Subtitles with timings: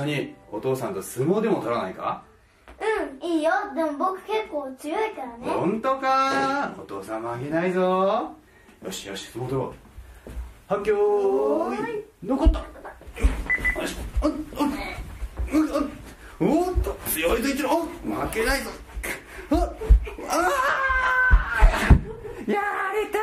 [0.00, 2.22] 緒にお父さんと相撲でも取らないか？
[2.78, 3.52] うんいいよ。
[3.74, 5.48] でも僕結構強いからね。
[5.48, 6.74] 本当か？
[6.78, 8.30] お父さん負けないぞ。
[8.84, 9.74] よしよし相撲取ろう。
[10.68, 11.72] 発狂
[12.22, 12.58] 残った。
[12.58, 14.30] よしあっ
[16.38, 17.88] おっと強いぞ一郎負
[18.30, 18.70] けないぞ。
[19.50, 19.76] あっ
[20.28, 23.18] あーやられた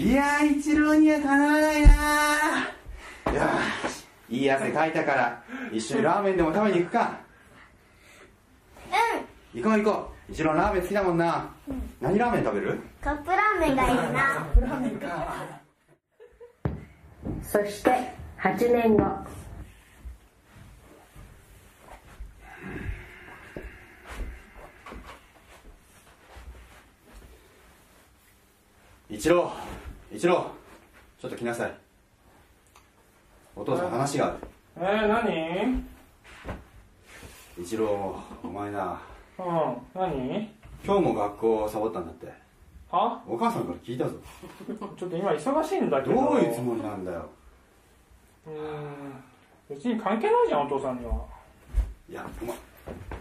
[0.00, 1.88] いやー一郎にはかなわないな
[3.32, 3.40] よ
[3.88, 4.01] し
[4.32, 7.20] いい汗かいたから一緒にラーメンでも食べに行くか。
[9.54, 9.60] うん。
[9.60, 10.32] 行こう行こう。
[10.32, 11.50] 一郎ラーメン好きだもんな、
[12.00, 12.80] 何ラーメン食べる？
[13.02, 14.46] カップラーメンがいいな。
[17.42, 17.90] そして
[18.40, 19.04] 8年後。
[29.10, 29.52] 一郎
[30.10, 30.50] 一郎
[31.20, 31.74] ちょっと来なさい
[33.54, 34.36] お父さん話がある。
[34.76, 35.84] えー、何？
[37.58, 38.98] 一郎お前な。
[39.38, 39.44] うん
[39.94, 40.50] 何？
[40.84, 42.32] 今日も学校サボったんだって。
[42.90, 43.22] は？
[43.28, 44.12] お母さんから聞いたぞ。
[44.96, 46.14] ちょっと今忙しいんだけど。
[46.14, 47.28] どういうつもりなんだよ。
[48.46, 48.56] うーん
[49.68, 51.12] 別に関係ないじゃんお父さんには。
[52.10, 52.56] いやお前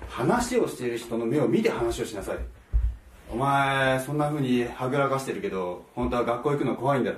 [0.09, 2.37] 話をしている人の目を見て話をしなさい。
[3.29, 7.17] お前そんな風にはぐらかしてるけど本当は学校行くの怖いんだろ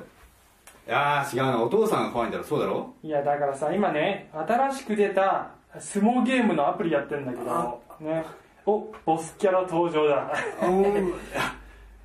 [0.88, 2.44] いやー違うなお父さんが怖いんだろ。
[2.44, 2.94] そうだろ？
[3.04, 8.26] いやだからさ今ね新しく出た相撲ゲームのアプリやってんだけどね。
[8.66, 10.34] おボスキャラ登場だ。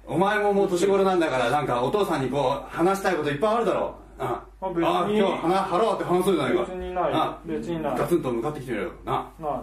[0.06, 3.94] お前ももう年頃なんだからなんかお父さんにこう話したいこといっぱいあるだろ。
[4.18, 4.86] うああ別に。
[4.86, 6.60] あ今日腹腹割って話そうじゃないか。
[6.62, 7.98] 別にないあ別にない。
[7.98, 9.62] ガツンと向かってきてみろよなな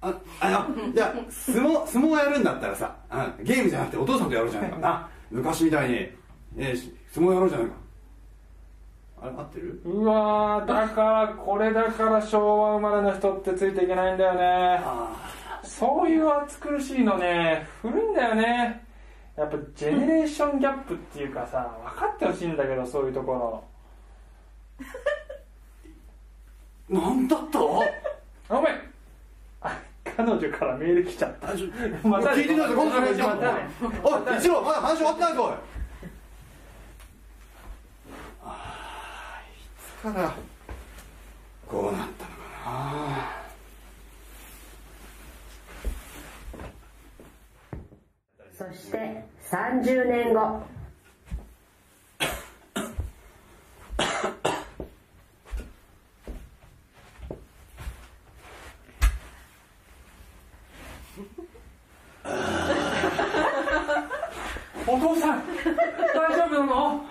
[0.00, 4.78] ああのじゃあ相撲相撲やるんだったらさあゲームじゃなくてお父さんとやろうじゃないか。
[4.78, 7.72] な昔みたいに、えー相撲やろうじゃないか。
[9.20, 9.80] あれ合ってる？
[9.84, 14.80] うわーだからこれだから昭和生まれの人ってついていけないんだよね。
[15.64, 18.84] そういう暑苦しいのね古いんだよね。
[19.36, 23.64] やっぱジェネレーションギャップっていうかさ分かってほしいんだけどそういうところ。
[27.00, 27.58] なんだった？
[27.58, 27.80] ご
[28.62, 28.80] めん。
[29.60, 29.76] あ
[30.16, 31.48] 彼女からメール来ちゃった。
[32.08, 33.68] またね聞いてないぞ今度のまたね
[34.02, 35.52] おい一郎まだ話終わってないかおい
[38.44, 40.34] あーいつから
[41.66, 42.30] こうなったの
[42.64, 43.38] かな。
[48.56, 50.62] そして30年後
[64.86, 65.42] お父さん
[66.14, 67.04] 大丈夫なの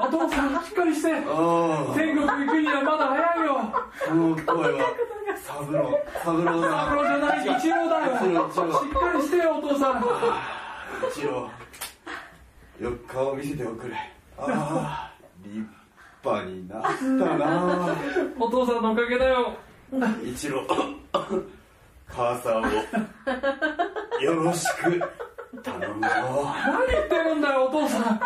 [0.00, 4.78] お父さんしっかりしてあ天国行くにはまだ早いよあこの声は
[5.42, 10.04] 三郎三郎だ三郎じゃない一郎だよ一郎一郎しっかりしてよお父さん。
[11.10, 11.50] 一郎
[12.80, 13.94] よく顔見せておくれ。
[14.38, 15.12] ああ
[15.44, 15.66] 立
[16.24, 17.96] 派になったな。
[18.38, 19.56] お父さんのおかげだよ。
[20.24, 20.66] 一郎
[22.06, 22.66] 母さんを
[24.22, 25.00] よろしく
[25.62, 26.08] 頼むぞ
[26.66, 28.20] 何言ってるんだよお父さん。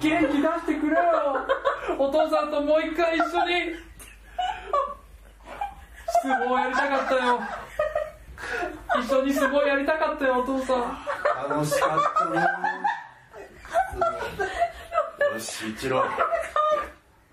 [0.00, 1.02] 気出してくれよ。
[1.98, 3.76] お父さんともう一回一緒に。
[6.22, 7.38] 相撲やりたかったよ。
[7.38, 7.87] 一
[9.12, 10.98] 緒に相撲やりたかったよお父さん。
[11.48, 12.42] 楽しかったな
[15.32, 16.04] よし一郎。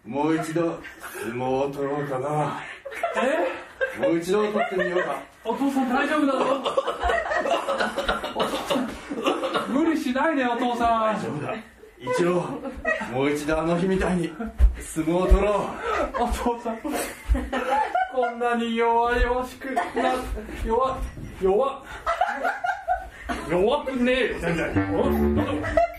[0.05, 0.79] もう一度
[1.21, 2.61] 相撲を取ろうかな。
[3.97, 5.19] えもう一度取ってみようか。
[5.43, 6.39] お父さん大丈夫なの？
[8.35, 8.89] お父さん
[9.69, 11.17] 無理しないでお父さん。
[11.99, 12.45] 一郎
[13.11, 14.31] もう一度あの日みたいに
[14.79, 15.69] 相撲を取ろ
[16.19, 16.23] う。
[16.23, 16.79] お父さん
[18.15, 19.83] こんなに弱々しくな
[20.65, 20.97] 弱
[21.41, 21.83] 弱
[23.49, 24.27] 弱くねえ。
[24.29, 24.73] よ全然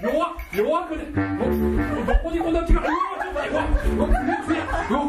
[0.02, 2.90] 弱弱くねおどこにこんな気がうわ
[3.20, 3.60] ちょっと弱
[3.96, 4.56] 弱くねえ。
[4.90, 5.04] 弱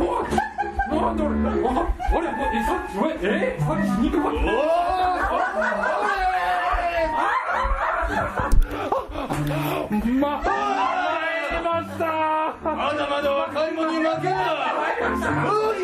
[1.02, 1.32] なんだ俺
[1.70, 1.82] あ
[2.12, 2.64] あれえ。
[2.66, 3.58] さっきえ。
[3.58, 4.24] さっき肉が
[10.20, 10.52] ま参
[11.52, 12.04] りました
[12.64, 14.36] まだまだ若い者に負けな
[15.48, 15.78] おい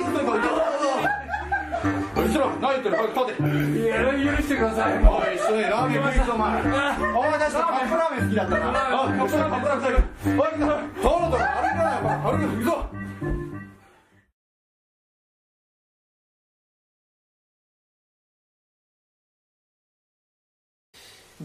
[2.33, 10.65] つら何言ってる立て許してくださいおい一緒にラーメン食いつお前お前たちカップラーメン好きだったなカップラーメンカップラーメンおい行くぞ
[11.03, 12.73] 道路とか歩かないお前歩く行くぞ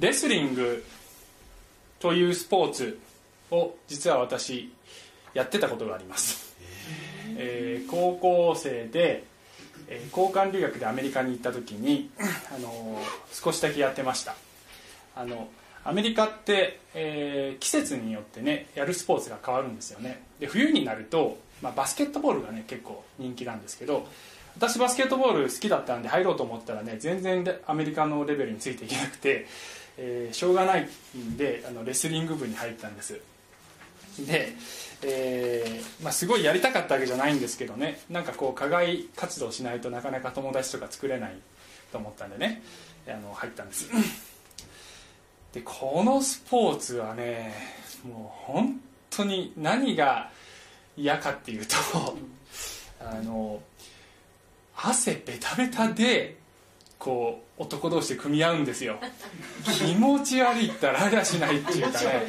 [0.00, 0.85] レスリング
[1.99, 2.99] というスポーツ
[3.50, 4.73] を実は私
[5.35, 6.56] やってたことがあります、
[7.37, 9.25] えー、高校生で
[9.88, 12.11] えー交換留学でアメリカに行った時に、
[12.55, 14.35] あのー少しだけやってました。
[15.17, 15.49] あの
[15.85, 20.23] アメリカって、えー季節によってねやるスポーツが変わるんですよね。
[20.40, 24.06] で冬になると、まあ、バスケットボールがね結構人気なんですけど
[24.56, 29.46] 私バスケットボール好きだったんで入ろうと思ったらね全然でアメリカのレベルについていけなくて、
[29.96, 33.20] えーしょうがないんであのレスリング部に入ったんです
[34.26, 34.55] で、
[35.03, 38.00] えーまあ、すごいやりたかったわけじゃないんですけどね。
[38.11, 41.37] なんかこう課外活動しないとなかなか友達とか作れない
[41.93, 42.62] と思ったんでね。
[43.09, 43.88] あの入ったんです。
[45.53, 47.55] でこのスポーツはね
[48.06, 48.81] もう本
[49.11, 50.31] 当に何が
[50.97, 51.75] 嫌かっていうと
[53.00, 53.62] あの
[54.76, 56.37] 汗ベタベタで
[56.99, 58.99] こう男同士で組み合うんですよ。
[59.64, 62.26] 気持ち悪いったらありゃしないっていうかね。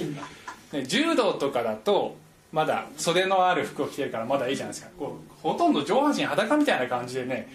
[0.74, 2.16] ね柔道とかだと
[2.52, 4.92] まだ袖のある服を着てるからまだいいじゃないですか。
[4.98, 7.50] こうほとんど上半身裸みたいな感じでね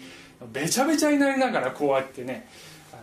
[0.51, 2.47] べちゃべちゃになりながらこうやってね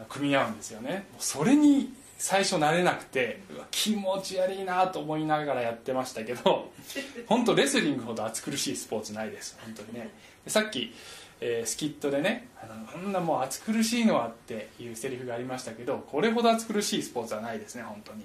[0.09, 1.06] 組み合うんですよね。
[1.19, 6.70] それに最初慣れなくて気持ち悪いなと思いながらやってましたけど
[7.26, 9.59] 本当レスリングほど暑苦しいスポーツないです。
[9.64, 10.11] 本当にね。
[10.47, 10.94] さっき、
[11.41, 18.25] えースキットでねあのこんなもう暑苦しいのはっていうセリフがありましたけどこれほど暑苦しいスポーツはないですね本当に。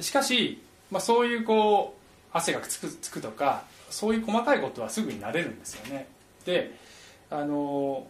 [0.00, 1.96] しかし、まあ、そういうこ
[2.32, 6.06] う汗がつくつくとかそういう細かいことはすぐに慣れるんですよね。
[6.44, 6.76] で
[7.30, 8.06] あの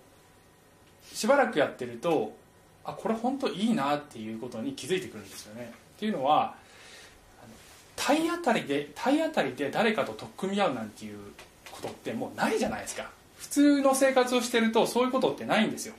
[1.13, 2.37] しばらくやってると
[2.85, 5.73] あこれ本当いいなっていうことに気づいてくるんですよね。
[5.97, 6.55] っていうのは
[7.97, 11.19] 体当たりで体当たりで誰かと取っ組み合うなんていう
[11.71, 13.11] ことってもうないじゃないですか。
[13.37, 15.95] 普通の生活をしてるとそういうことってないんですよ。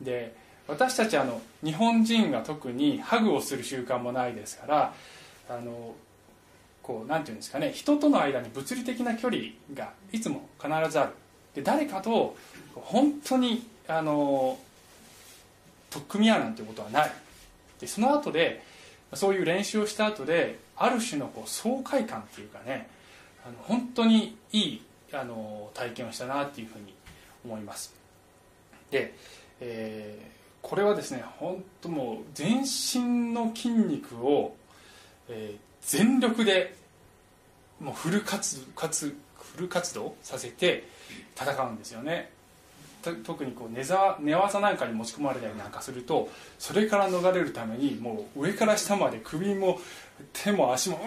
[0.00, 0.34] で
[0.68, 4.94] 私たちあの日本人が特にハグをする習慣もないですから
[5.48, 5.94] あの
[6.82, 9.42] こうなんていうんですかね人との間に物理的な距離
[9.74, 11.10] がいつも必ずある。
[11.54, 12.36] で誰かと
[12.74, 14.58] 本当にあの
[15.90, 17.12] 取っ組み合うなんてことはない。
[17.80, 18.62] でその後で
[19.14, 22.88] そういう練習をした後である種のこう爽快感っていうかね
[23.46, 24.82] あの本当にいい
[25.14, 26.92] あの体験をしたなっていうふうに
[27.44, 27.94] 思います。
[28.90, 29.14] で、
[29.60, 34.56] えーこれはですね本当もう全身の筋肉を、
[35.28, 36.74] えー全力で
[37.80, 40.86] もうフル活活フル活動させて
[41.34, 42.30] 戦うんですよね。
[43.24, 46.28] 特にこう寝ざ寝技なんかに持ち込まれたりなんかすると
[46.58, 49.80] それから逃れるためにもう上から下まで首も
[50.32, 51.06] 手も足もう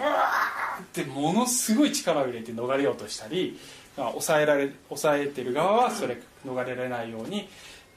[0.80, 3.60] ーってものすごい力を入れて逃れようとしたり、
[3.96, 7.48] まあ、抑えられ抑えてる側はそれ逃れられないように、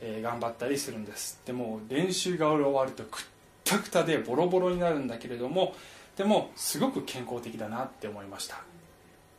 [0.07, 1.41] えー頑張ったりするんです。
[1.45, 3.21] でも練習が終わるとくっ
[3.63, 5.73] たくたでボロボロになるんだけれども
[6.15, 8.61] でもすごく健康的だなって思いました。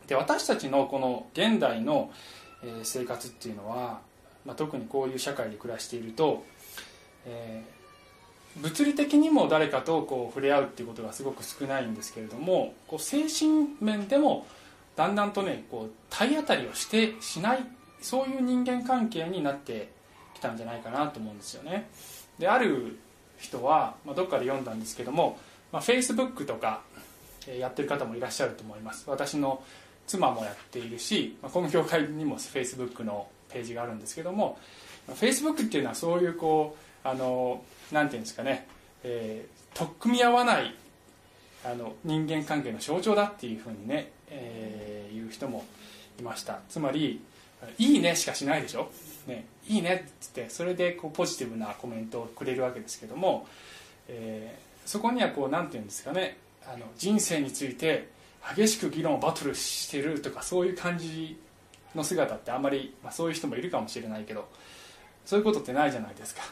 [0.08, 2.10] で私たちのこの現代の
[2.82, 4.00] 生活っていうのは、
[4.44, 6.44] まあ、特にこういう社会で暮らしていると、
[7.24, 7.76] えー
[8.56, 14.46] 物理的にも誰かとこう触れ合うっていうことがすごく少ないんですけれどもこう精神面でも
[14.96, 17.66] だんだんとねこう体当たりをしてしない
[18.00, 19.90] そういう人間関係になって
[20.36, 21.88] きたんじゃないかなと思うんですよね。
[22.38, 22.98] である
[23.38, 25.38] 人は、まあ、どっかで読んだんですけども、
[25.72, 26.82] まあ、Facebook とか
[27.46, 29.08] えやってる方もいらっしゃると思います。
[29.08, 29.62] 私の
[30.06, 34.58] 妻もやっているし、まあ、この業界にも Facebook のページがあるんですけども
[35.08, 37.62] ま Facebook っていうのはそういうこうあの
[37.92, 38.66] なんていうんですかね、
[39.02, 40.74] えー取っ組み合わない
[41.62, 45.66] あの人間関係の象徴だっていうふうにね、えーいう人も
[46.18, 46.60] いました。
[46.70, 47.20] つまり
[47.76, 48.90] 「いいね」しかしないでしょ
[49.28, 53.46] 「ね、いいね」っつってそれでこうポジティブなコメントをくれるわけですけども、
[54.08, 58.08] えーそこにはこうなんていうんですかねあの人生について
[58.54, 61.38] 激しく議論をバトルしてるとかそういう感じ
[61.94, 64.48] の姿ってあんまり、まあ、そういう人もいるかもしれないけど
[65.24, 66.42] そういうことってないじゃないですか。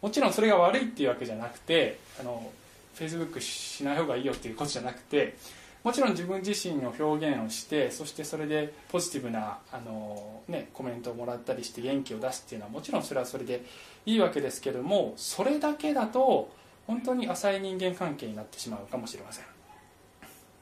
[0.00, 2.50] もちろんそれが悪いっていうわけじゃなくてあの
[2.96, 5.36] Facebook しない方がいいよっていうことじゃなくて
[5.84, 13.62] もちろん自分自身の表現をしてそしてそれでポジティブなあの、ね、コメントをもらったりして元気を出すっていうのはもちろんそれはそれで
[14.06, 16.50] いいわけですけどもそれだけだと
[16.86, 19.44] 本当に浅い人間関係になってしまうかもしれません。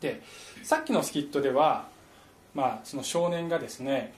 [0.00, 0.20] で
[0.64, 1.86] さっきのスキットでは、
[2.54, 4.12] まあ、その少年がですね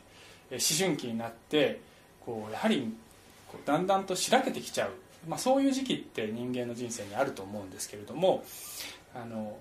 [0.50, 1.80] 思春期になって
[2.24, 2.94] こうやはり
[3.48, 4.90] こうだんだんとしらけてきちゃう、
[5.28, 8.42] まあ、そういう時期って人間の人生にあると思うんですけれども
[9.14, 9.58] あの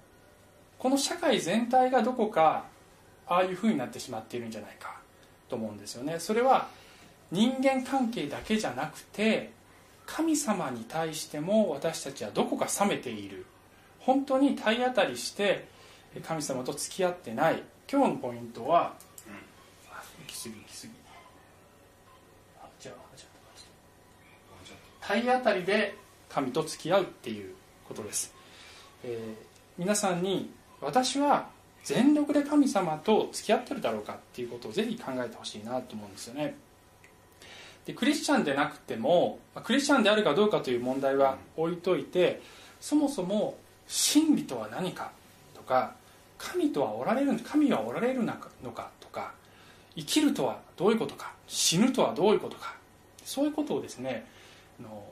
[0.83, 2.65] この社会全体がどこか
[3.25, 4.97] ああいうふうになってしまっているんじゃないか
[5.47, 6.19] と思うんですよね。
[6.19, 6.67] それは
[7.31, 9.53] 人間関係だけじゃなくて
[10.05, 13.45] 神様に対しても私たちはどこか冷めている。
[13.99, 15.69] 本当に体当たりして
[16.21, 17.63] 神様と付き合ってない。
[17.89, 18.93] 今日のポイントは、
[19.25, 20.93] うん、行き過ぎ行き過ぎ。
[22.61, 23.27] あじゃあじゃ
[24.75, 25.95] あ体当たりで
[26.27, 27.55] 神と付き合うっていう
[27.87, 28.33] ことです、
[29.05, 29.33] えー、
[29.77, 30.51] 皆さんに
[30.83, 31.47] 私は
[31.83, 36.55] 全力で神様と付き合ってるだろうかっていうことをぜひ考えてほしいなと思うんですよね。
[37.85, 42.41] でクリスチャンでなくてもクリスチャンであるかどうかという問題は置いといて
[42.79, 45.11] そもそも真理とは何か
[45.53, 45.93] とか
[46.37, 48.33] 神とはおられる神はおられるの
[48.71, 49.33] かとか
[49.95, 52.75] 生きるとはどういうことか死ぬとはどういうことか
[53.25, 54.25] そういうことをですね
[54.81, 55.03] の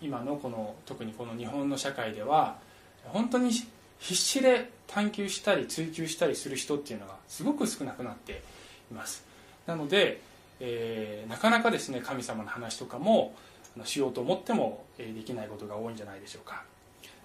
[0.00, 2.56] 今のこの特にこの日本の社会では
[3.04, 3.50] 本当に
[3.98, 8.42] 必死で探求したり追求したりする人っていうのがすごく少なくなって
[8.90, 9.24] います。
[9.66, 10.20] なので
[10.60, 13.34] えー、なかなかですね神様の話とかも
[13.84, 16.64] しようと思っても、えー、できないことが多いんじゃないでしょうか。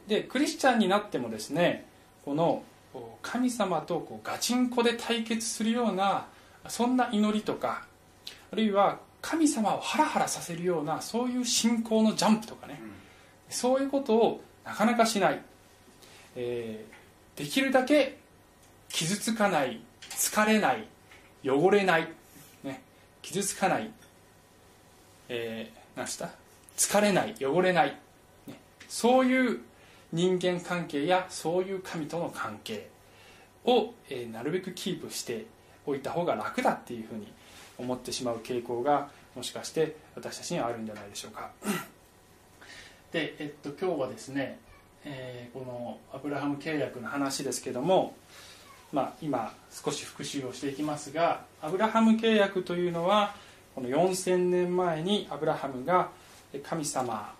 [0.07, 1.85] でクリスチャンになってもですね
[2.25, 2.63] この
[3.21, 6.27] 神様とこうガチンコで対決するような
[6.67, 7.85] そんな祈りとか
[8.51, 12.91] あるいは神様をハラハラさせるようなそういう信仰のジャンプとかね、うん、
[13.49, 15.41] そういうことをなかなかしない、
[16.35, 18.17] えー、できるだけ
[18.89, 20.87] 傷つかない疲れない
[21.43, 22.07] 汚れない
[22.63, 22.81] ね
[23.21, 23.91] 傷つかない、
[25.29, 26.29] えー、何した？
[26.77, 27.97] 疲れない汚れない、
[28.47, 29.59] ね、そういう
[30.11, 32.89] 人間関係やそういう神との関係
[33.65, 35.45] を、えー、なるべくキープして
[35.85, 37.31] おいた方が楽だっていうふうに
[37.77, 41.51] 思ってしまう傾向がもしかして私たちにはあるんじゃないでしょうか。
[43.11, 44.59] で、えっと、今日はですね、
[45.05, 48.15] えー、このアブラハム契約の話ですけども
[48.93, 53.33] まあ、今少し復習をしていきますがアブラハム契約というのは
[53.73, 56.09] この4000年前にアブラハムが
[56.61, 57.33] 神様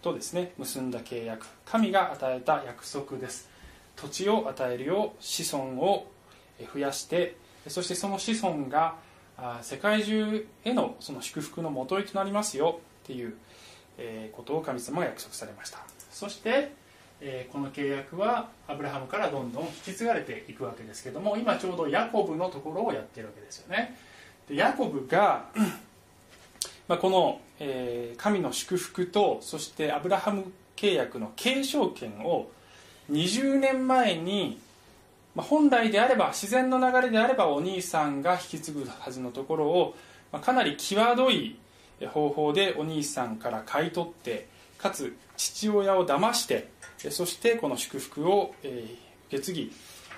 [0.00, 1.46] とですね結んだ契約。
[1.66, 3.50] 神が与えた約束です。
[3.96, 6.06] 土地を与えるよう子孫を
[6.72, 8.94] 増やしてそしてその子孫が
[9.62, 13.34] 世界中へのその祝福のもといとなりますよっていう
[14.30, 15.97] ことを神様が約束されました。
[16.18, 16.72] そして
[17.20, 23.96] えー、この契約はアブラハムからどんどん引き継がれていくわけですけども今ちょうどヤコブのところをやってるわけですよね。
[24.48, 25.46] でヤコブが、
[26.86, 32.50] まあ、この、えー、神の祝福とそしてアブラハム契約の継承権を
[33.10, 34.60] 20年前に、
[35.34, 39.96] ま、本来であれば自然の流れであればお兄さんが引き継ぐはずのところを、
[40.30, 41.58] ま、かなり際どい
[42.06, 44.46] 方法でお兄さんから買い取って
[44.78, 46.68] かつ父親を騙して
[47.10, 48.86] そしてこの祝福を、受
[49.30, 49.72] け継ぎ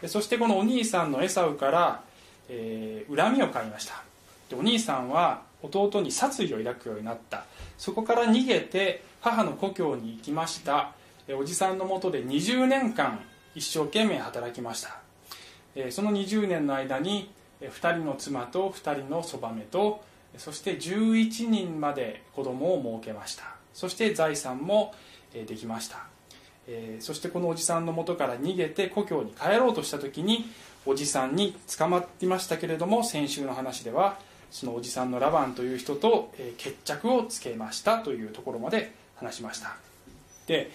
[0.07, 2.02] そしてこのお兄さんのエサウから、
[2.49, 4.02] 恨みを買いました。
[4.49, 7.45] でお兄さんは弟に殺意を抱くようになった。
[7.76, 10.93] そこから逃げて母の故郷に行きました。
[11.38, 13.21] おじさんのもとで20年間
[13.55, 15.00] 一生懸命働きました。
[15.90, 20.02] その20年の間に2人の妻と2人のそばめと
[20.38, 23.60] そして11人まで子供を設けました。
[23.75, 24.95] そして財産も
[25.33, 26.07] できました。
[26.67, 30.50] えー、そしてこのおじさんのもとから逃げて故郷に帰ろうとした時に
[30.87, 34.19] おじさんに捕まっていましたけれども先週の話では
[34.50, 39.77] そのおじさんのラバンという人と、えー、決着をつけましたというところまで話しました。
[40.47, 40.71] で、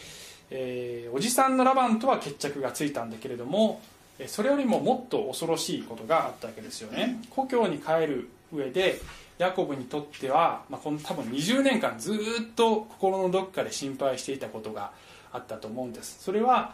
[0.50, 3.82] えー、おじさんのラバンとは決着がついたんだけれども
[4.28, 7.22] それよりももっと恐ろしいことがあったわけですよね。
[7.32, 9.02] 故郷に帰る上で
[9.38, 14.92] ヤコブにとっては、まあ、この多分20年間ずっと心のどっかで心配していたことが
[15.32, 16.24] あったと思うんです。
[16.24, 16.74] それは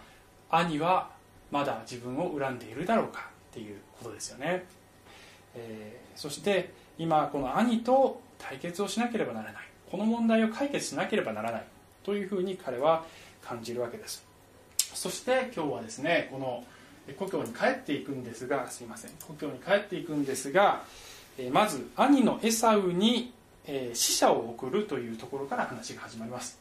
[0.49, 1.09] 兄は
[1.49, 4.65] まだ自分を恨んでいるだろうかっていうことですよね、
[5.55, 9.63] えー、そして今この兄と対決をしなければならない。
[9.89, 11.63] この問題を解決しなければならない。
[12.03, 13.05] というふうに彼は
[13.43, 14.25] 感じるわけです。
[14.93, 16.63] そして今日はですねこの
[17.17, 19.11] 故郷に帰っていくんですがすいません。
[19.27, 20.83] 故郷に帰っていくんですが
[21.51, 23.33] まず兄のエサウに
[23.93, 26.59] 死者を送るというところから話が始まります。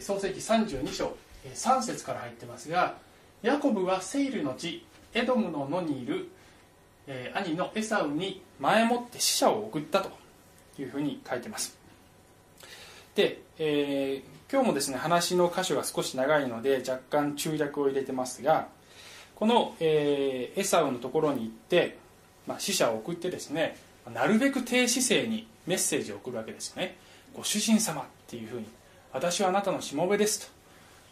[0.00, 1.16] 創世紀32章
[1.54, 2.96] 3節から入ってますが
[3.42, 6.28] ヤコブはセイルの地エドムの野にいる
[7.34, 10.10] 兄のエサウに前もって死者を送ったと
[10.78, 11.76] いうふうに書いてます。
[13.14, 18.68] で、えー、今日もですね話の箇所が少し長いので若干中略を入れてますが
[19.34, 21.98] この、えー、エサウのところに行って、
[22.46, 23.76] まあ、死者を送ってですね
[24.12, 26.96] なるべく低姿勢にメッセージを送るわけですよね。
[27.34, 28.66] ご主人様っていうふうに
[29.12, 30.46] 私はあなたのしもべですと。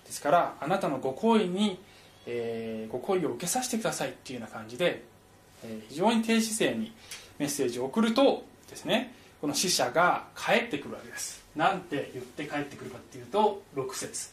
[0.07, 1.79] ですからあなたのご好意に、
[2.27, 5.05] えー、ご好意を受けさせてくださいっていうような感じで、
[5.63, 6.93] えー、非常に低姿勢に
[7.39, 11.45] メッセージを送るとですねこの死者が帰ってくるわけです。
[11.55, 14.31] なんて言って帰ってくるかっていうと6節、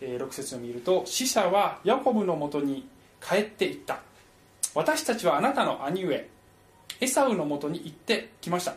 [0.00, 2.86] えー6節を見ると死者はヤコブのもとに
[3.20, 4.00] 帰っていった。
[4.74, 6.28] 私たちはあなたの兄上
[7.00, 8.74] エサウのもとに行ってきました。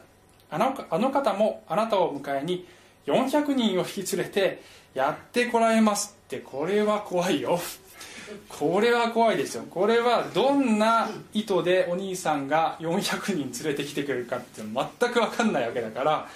[0.49, 2.67] あの方もあなたを迎えに
[3.05, 4.61] 400人を引き連れて
[4.93, 6.39] やってこられますって。
[6.39, 7.59] これは怖いよ。
[8.49, 9.63] これは怖いですよ。
[9.69, 16.27] これはどんな意図でお兄さんが400人連れてきてくれるかって全く分かんないわけだから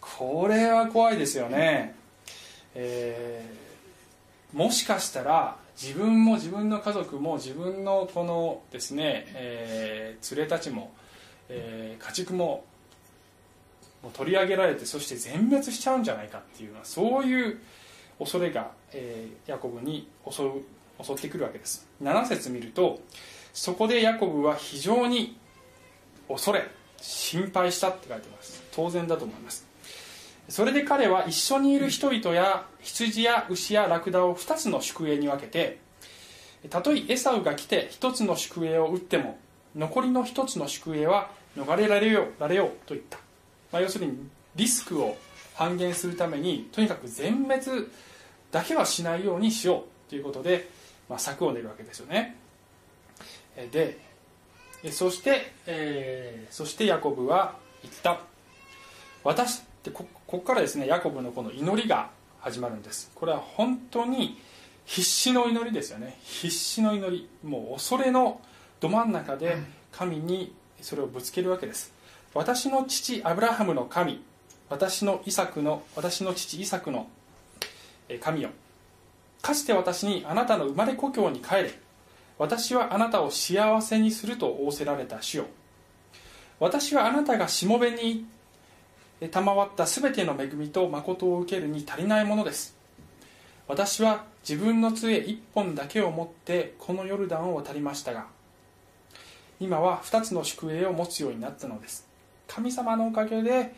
[0.00, 1.94] これは怖いですよね、
[2.74, 3.66] えー
[4.56, 10.92] もしかしたら自分も自分の家族も自分のこのですね、えー連れたちも、
[11.48, 12.64] えー家畜も
[14.02, 17.60] もう取り上げられてそして全滅しちゃうんじゃないかっていうのはそういう
[18.18, 20.50] 恐れが、えーヤコブに襲う
[21.02, 21.86] 襲ってくるわけです。
[22.02, 23.00] 7節見ると
[23.52, 25.36] そこでヤコブは非常に
[26.28, 26.66] 恐れ
[27.00, 28.62] 心配したって書いてます。
[28.72, 29.66] 当然だと思います。
[30.48, 35.78] それで彼は一緒にいる人々や羊や牛やラクダを2つの宿営に分けて
[36.70, 39.38] たとえエサウが来て1つの宿営を撃っても
[39.74, 43.18] 残りの1つの宿営は逃れられようられようと言った、
[43.72, 44.16] まあ、要するに
[44.54, 45.16] リスクを
[45.54, 47.88] 半減するためにとにかく全滅
[48.52, 50.68] だけはしないようにしようということで、
[51.08, 52.36] まあ、策を練るわけですよね。
[53.72, 53.98] で
[54.92, 58.20] そして、えーそしてヤコブは言った。
[59.24, 62.10] 私でこここからですねヤコブのこの祈りが
[62.40, 63.10] 始まるんです。
[63.14, 64.40] これは本当に
[64.84, 66.18] 必死の祈りですよね。
[66.22, 67.28] 必死の祈り。
[67.44, 68.40] もう恐れの
[68.80, 69.56] ど真ん中で
[69.92, 71.92] 神にそれをぶつけるわけです。
[72.34, 74.22] 私の父アブラハムの神
[74.68, 77.08] 私のイサクの私の父イサクの
[78.08, 78.50] えー神よ。
[79.42, 81.74] かつて私にあなたの生まれ故郷に帰れ。
[82.38, 85.46] 私はあなたを幸せにすると仰せられた主よ。
[86.58, 88.26] 私はあなたがしもべに
[89.20, 92.76] 賜ったすべての恵みと誠を受けるに足りないものです。
[93.68, 98.26] 私は自分の杖一本だけを持ってこのヨルダンを渡りましたが
[99.58, 102.06] 今は二つの宿営を持つようになったのです。
[102.46, 103.74] 神様のおかげで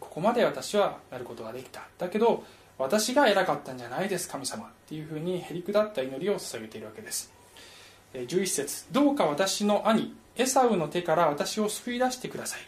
[0.00, 1.82] ここまで私はなることができた。
[1.98, 2.44] だけど
[2.78, 7.32] 私が偉かったんじゃないです神様っていうふうにへりくだった祈りを捧げているわけです。
[8.14, 12.60] 11節どうか私の兄エサウの手から私を救い出してください。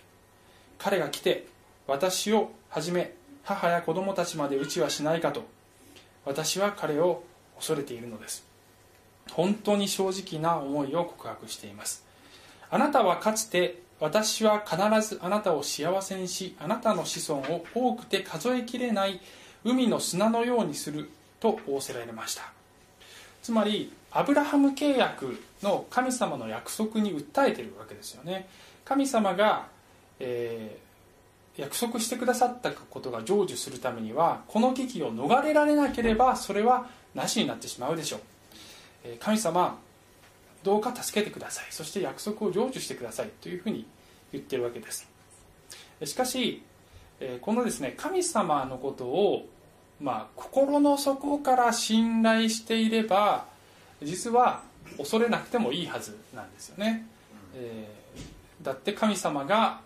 [0.78, 1.46] 彼が来て
[1.86, 5.44] 私をはじめ母や子供たちまで打ちはしないかと
[6.24, 7.24] 私は彼を
[7.56, 8.46] 恐れているのです。
[9.32, 12.04] 本当に正直な思いを告白しています。
[12.70, 14.76] あなたはかつて私は必
[15.08, 19.20] ずあなたを幸せにしあなたの子孫を多くて数えきれない
[19.64, 22.52] 海の砂のようにすると仰せられました。
[23.42, 28.48] つまりアブラハム契約の神様の約束に訴えているわけですよね。
[28.84, 29.66] 神様が、
[30.18, 30.89] えー
[31.56, 38.20] 約束してくださったことが成就するためにはこの危機を逃れられなければそれはなしになってしまうでしょう。
[39.18, 39.78] 神様
[40.62, 41.66] どうか助けてください。
[41.70, 43.30] そして約束を成就してください。
[43.40, 43.86] というふうに
[44.32, 45.08] 言ってるわけです。
[46.04, 46.62] しかし
[47.40, 49.46] このですね神様のことを
[50.00, 53.46] まあ心の底から信頼していれば
[54.02, 54.62] 実は
[54.96, 57.06] 恐れなくてもいいはずなんですよね、
[57.54, 58.00] えー
[58.62, 59.80] だって神様が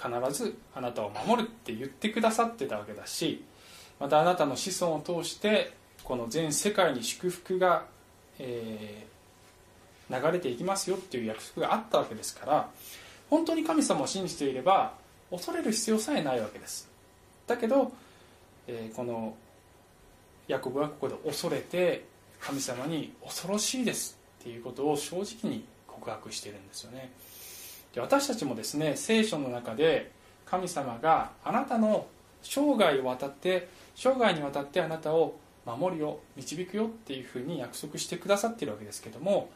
[0.00, 3.44] 必ずあなたを守るって言ってくださってたわけだし
[3.98, 5.72] またあなたの子孫を通して
[6.04, 7.84] この全世界に祝福が、
[8.38, 9.08] えー
[10.10, 12.68] 流れていきますよっていう約束があったわけですから
[13.28, 14.94] 本当に神様を信じていれば
[15.30, 16.88] 恐れる必要さえないわけです。
[17.46, 17.92] だけど、
[18.66, 19.34] えーこの
[20.46, 22.06] ヤコブはここで恐れて
[22.40, 27.10] 神様に恐ろしいですっていうことを正直に告白してるんですよね。
[27.94, 30.10] で私たちもですね聖書の中で
[30.46, 32.06] 神様があなたの
[32.42, 39.50] 生涯を渡って生涯にわたってあなたを守るよ導くよっていうふうに約束してくださっているわけですけども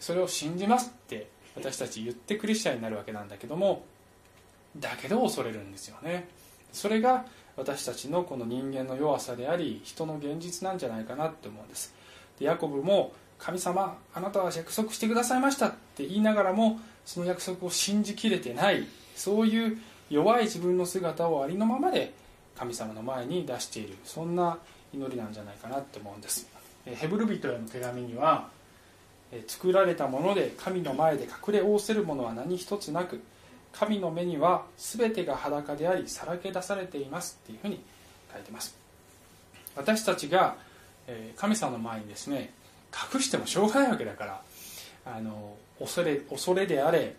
[0.00, 3.84] それを信じますって私たち言ってクリスチャンになるわけなんだけども
[4.76, 6.28] だけど恐れるんですよね。
[6.72, 7.24] それが
[7.56, 11.94] 私たちのこの人間の弱さであり人の現実なんじゃないかなって思うんです。
[12.38, 19.78] でヤコブも神様あなたは約束してくださいましたって言いながらもその約束を信じきれてないそういう
[20.10, 22.12] 弱い自分の姿をありのままで
[22.56, 24.58] 神様の前に出しているそんな
[24.92, 26.46] 祈りなんじゃないかなって思うんです。
[26.84, 28.48] ヘブル人への手紙には
[29.46, 33.20] 作られたもので神の前で隠れ仰せるものは何一つなく
[33.72, 37.82] 神の目には全てが裸でありさらけ出されていますっていうふうに
[38.32, 38.76] 書いてます。
[39.74, 40.56] 私たちが
[41.36, 42.52] 神様の前にですね
[43.14, 44.42] 隠してもしょうがないわけだから
[45.06, 47.16] あの恐れ恐れであれ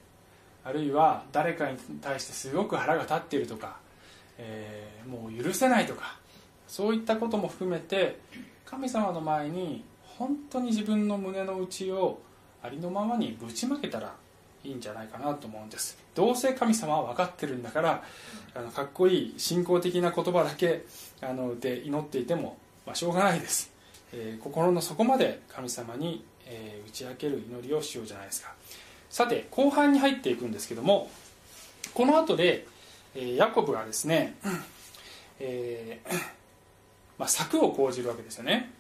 [0.64, 3.78] あるいは誰かに対してすごく腹が立っているとか、
[4.38, 6.18] えーもう許せないとか
[6.68, 8.20] そういったことも含めて
[8.66, 9.84] 神様の前に
[10.18, 12.20] 本当に自分の胸の内を
[12.64, 14.14] ありのままにぶちまけたら
[14.64, 15.98] いいんじゃないかなと思うんです。
[16.16, 18.04] どうせ神様は分かってるんだから
[18.56, 20.86] あのかっこいい信仰的な言葉だけ
[21.22, 23.72] あので祈っていても、まあ、しょうがないです、
[24.18, 28.54] えー心の底まで神様に、えー打ち明ける祈りをしようじゃないですか。
[29.10, 31.10] さて後半に入っていくんですけども
[31.94, 32.66] この後で、
[33.14, 34.36] えーヤコブはですね、
[35.40, 36.14] えー
[37.20, 38.72] まあ、策を講じるわけですよね。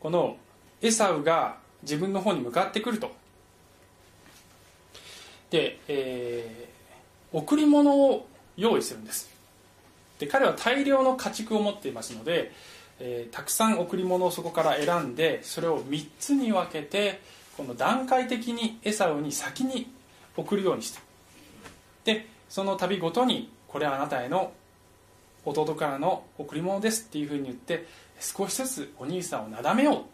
[0.00, 0.36] この
[0.82, 3.12] エサウが自分の方に向かってくると。
[5.50, 6.74] で、えー
[7.34, 9.28] 贈り物を用意するんです。
[10.20, 12.52] で彼は大量の家畜を持っていますので、
[13.00, 17.20] えーたくさん贈り物をそこから選んでそれを3つに分けて
[17.56, 19.90] この段階的にエサウに先に
[20.36, 21.00] 送るようにした。
[22.04, 24.52] でその度ごとにこれはあなたへの
[25.44, 27.86] 弟からの贈り物ですっていうふうに言って
[28.20, 30.04] 少しずつお兄さんをなだめよ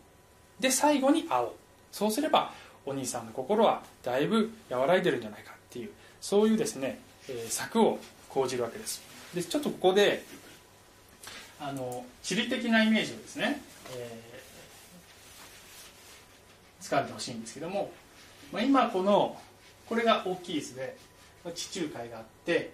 [0.58, 0.62] う。
[0.62, 1.52] で最後に会おう。
[1.92, 2.52] そうすれば
[2.86, 5.90] お兄さんの心はだいぶ和らいでるんじゃないかっていう
[6.20, 9.02] そういうですね、えー策を講じるわけです。
[9.34, 10.24] でちょっとここで
[11.60, 13.60] あの地理的なイメージをですね、
[13.96, 14.30] えー
[16.80, 17.92] 使ってほしいんですけども、
[18.52, 19.36] まあ、今この
[19.86, 20.96] これが大きい図で
[21.54, 22.72] 地中海があって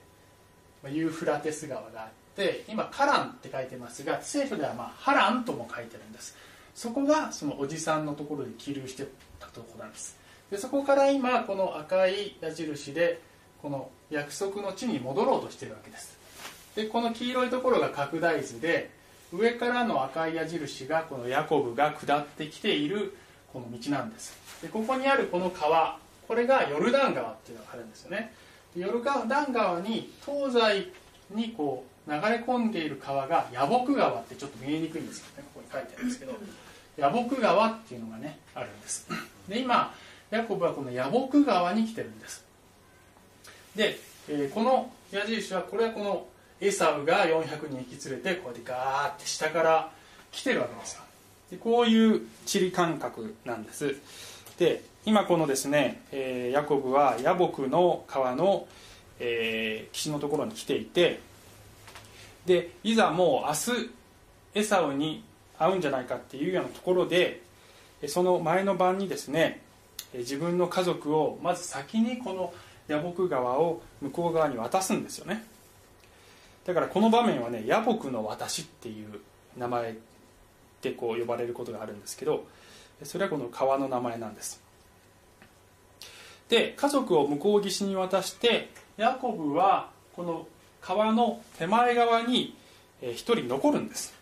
[0.82, 6.36] まあユーフラテス川があって今カランって書いてますが聖書ではまあハランとも書いてるんです。
[6.74, 9.06] そこがそのおじさんのところで起立して
[9.40, 10.16] たところなんです。
[10.50, 13.20] でそこから今この赤い矢印で
[13.62, 16.18] この約束の地に戻ろうとしてるわけです。
[16.76, 18.90] でこの黄色いところが拡大図で
[19.32, 23.16] 上からの赤い矢印がこのヤコブが下ってきている
[23.52, 24.36] この道なんです。
[24.62, 28.32] でここにあるこの川これがヨルダン川っていうのがあるんですよね。
[28.76, 30.92] でヨルダン川に東西
[31.30, 35.48] にこう流れ込んでいる川がヤボク川ってちょっと見えにくいんですけどね。
[35.54, 36.32] ここに書いてあるんですけど
[36.96, 39.08] ヤボク川っていうのがねあるんです。
[39.48, 39.94] で今
[40.30, 42.44] ヤコブはこのヤボク川に来てるんです。
[43.74, 46.26] で、えーこの矢印はこれはこの
[46.60, 49.90] エサウが400人引き連れてこうやってガーって下から
[50.32, 50.98] 来てるわけです
[51.50, 53.94] でこういう地理感覚なんです。
[54.58, 58.66] で今このですね、えーヤコブはヤボクの川の、
[59.20, 61.20] えー岸のところに来ていて
[62.46, 63.90] でいざもう明日
[64.54, 65.22] エサウに
[65.58, 67.42] 会うんじゃないかっていうようなところで
[68.08, 69.60] その前の晩にですね
[70.14, 72.52] 自分の家族をまず先にこの
[72.88, 75.44] ヤボク川を向こう側に渡すんですよね。
[76.66, 79.20] だからこの場面はねヤボクの私っていう
[79.56, 79.96] 名前
[80.82, 82.44] でこう呼ばれることがあるんですけど
[83.04, 84.62] それはこの川の名前なんです。
[86.48, 90.46] で家族を向こう岸に渡してヤコブはこの
[90.80, 92.56] 川の手前側に
[93.02, 94.14] えー一人残るんです。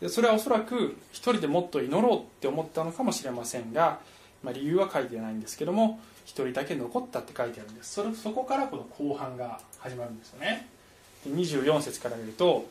[0.00, 3.98] でそれはおそらく一人でもっと祈ろうって思ったのかもしれませんが、
[4.44, 7.94] まあ、理由は書いてないんですけども一人だけ残ったって書いてあるんです。
[7.94, 10.77] それそこからこの後半が始まるんですよね。
[11.24, 12.68] で24節から見ると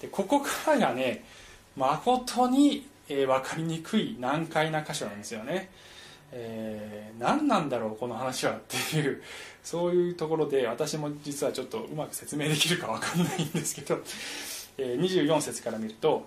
[0.00, 1.24] でここからがね
[1.76, 5.70] 誠に、えー分かりにくい難解な箇所なんですよね、
[6.32, 9.22] えー何なんだろうこの話はっていう
[9.64, 13.98] そういうところで私も実はちょっとうまく説明できるか分かんないんですけど、
[14.76, 16.26] えー24節から見ると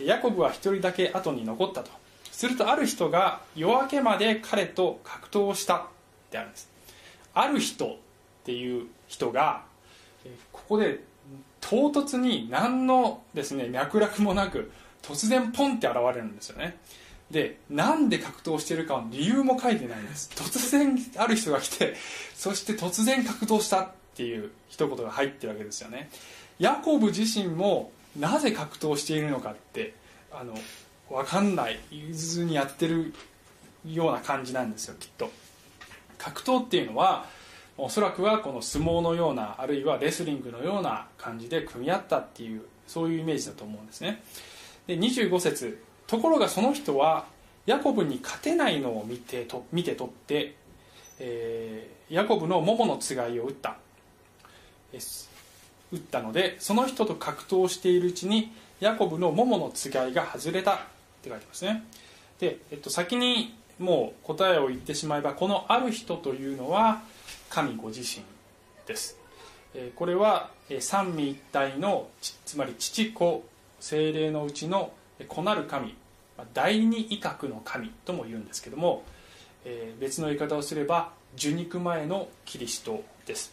[0.00, 1.90] ヤコブは一人だけ後に残ったと。
[2.30, 5.80] するとある人が夜明けまで彼と格闘したっ
[6.30, 6.70] てあるんです。
[7.34, 7.96] ある人っ
[8.44, 9.64] ていう人が
[10.52, 11.00] ここで
[11.60, 14.70] 唐突に何のですね脈絡もなく
[15.02, 16.76] 突然ポンって現れるんですよね。
[17.30, 20.30] でなんで格闘してるかの理由も書いてないんです。
[20.34, 21.94] 突然ある人が来て
[22.34, 26.10] そして突然格闘したっていう一言が入ってるわけですよね。
[26.58, 29.94] ヤコブ自身もなぜ格闘しているのかって
[30.32, 30.54] あの
[31.10, 33.12] 分かんない言ずにやってる
[33.86, 35.30] ような感じなんですよきっと。
[36.16, 37.26] 格闘っていうのは
[37.78, 44.22] おそらくはこの相撲のようなあるいはレスリングのような感じで組み合ったっていうそういうイメージだと思うんですね。
[44.86, 47.26] で25節ところがその人は
[47.66, 50.54] ヤコブに勝てないのを見てと見て取って、
[51.20, 53.76] えーヤコブの桃のつがいを打った。
[55.92, 60.74] 打ったのでその人と格闘しているうちにヤコブの桃のつがいが外れた。
[60.74, 60.78] っ
[61.20, 61.84] て書いてますね。
[62.38, 67.02] で、えっと、先にもう答えを言ってしまえばこのある人というのは
[67.48, 68.24] 神ご自身
[68.86, 69.18] です。
[69.74, 72.08] えこれはえ三位一体の
[72.44, 73.44] つまり父子
[73.80, 75.94] 精霊のうちのえ子なる神
[76.36, 79.02] ま第二威嚇の神とも言うんですけども、
[79.64, 83.52] え別の言い方をすれば受肉前のキリストです。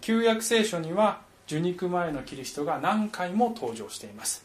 [0.00, 4.44] 旧約聖書には受肉前のキリストが何回も登場しています。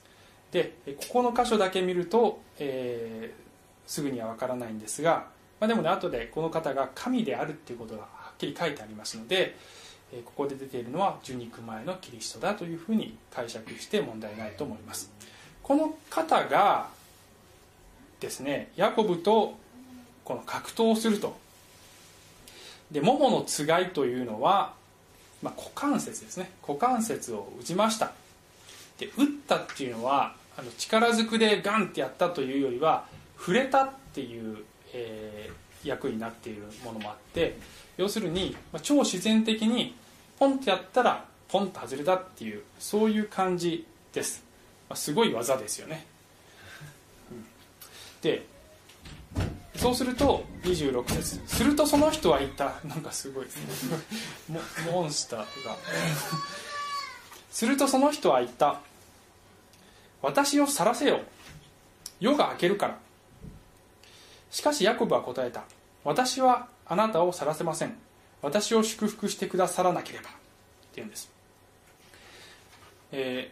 [0.52, 0.74] で
[1.10, 5.28] ここの箇所だけ見ると、えー、すぐには分からないんですが、
[5.60, 9.56] まあ、でもね後でこの方が神であるっていうことがっきり書いてありますので
[10.24, 15.12] ここで出ているのは受肉前のキリストだというふうに解釈して問題ないと思います。
[15.62, 16.88] この方が
[18.22, 19.56] ですねヤコブと
[20.24, 21.36] この格闘すると。
[22.90, 24.74] で桃のつがいというのは、
[25.42, 26.52] まあ、股関節ですね。
[26.66, 28.14] 股関節を打ちました。
[28.98, 33.06] で打ったっていうのはあの力ずくでガンってやったというよりは
[33.38, 34.58] 触れたっていう、
[34.94, 37.58] えー、役になっているものもあって
[37.98, 39.96] 要するに、まあ、超自然的に
[40.40, 44.44] ポンってやったらポンと外れたっていうそういう感じです、
[44.90, 46.06] まあ、すごい技ですよね、
[48.22, 48.46] で
[49.78, 51.42] そうすると26節。
[51.46, 52.74] するとその人は言った。
[52.84, 53.46] なんかすごい。
[54.50, 54.60] モ
[54.92, 55.46] モンスターが。
[57.52, 58.80] するとその人は言った。
[60.22, 61.20] 私を晒せよ。
[62.20, 62.98] 夜が明けるから。
[64.50, 65.64] しかしヤコブは答えた。
[66.08, 67.94] 私はあなたを晒せません。
[68.42, 70.30] 私を祝福してくださらなければ。
[70.30, 70.38] って
[70.96, 71.30] 言うんです、
[73.12, 73.52] え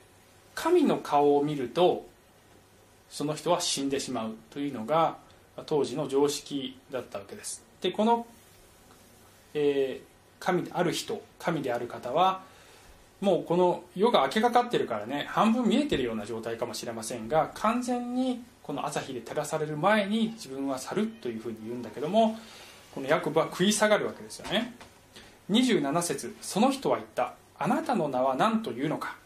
[0.55, 2.07] ー、神の顔を見ると
[3.09, 5.17] その人は死んでしまうというのが
[5.65, 7.61] 当時の常識だったわけです。
[7.81, 8.25] でこの、
[9.53, 12.41] えー、神である人神である方は
[13.19, 22.35] もうこの夜が明けかかってるからね半分見えてるような状態かもしれませんが完全にこの朝日で照らされる前に自分は去るというふうに言うんだけども
[22.95, 24.73] このヤコブは食い下がるわけですよね。
[25.51, 27.35] 27節その人は言った。
[27.59, 29.17] あなたの名は何というのか。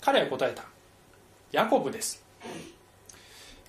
[0.00, 0.64] 彼は答えた。
[1.52, 2.24] ヤコブです、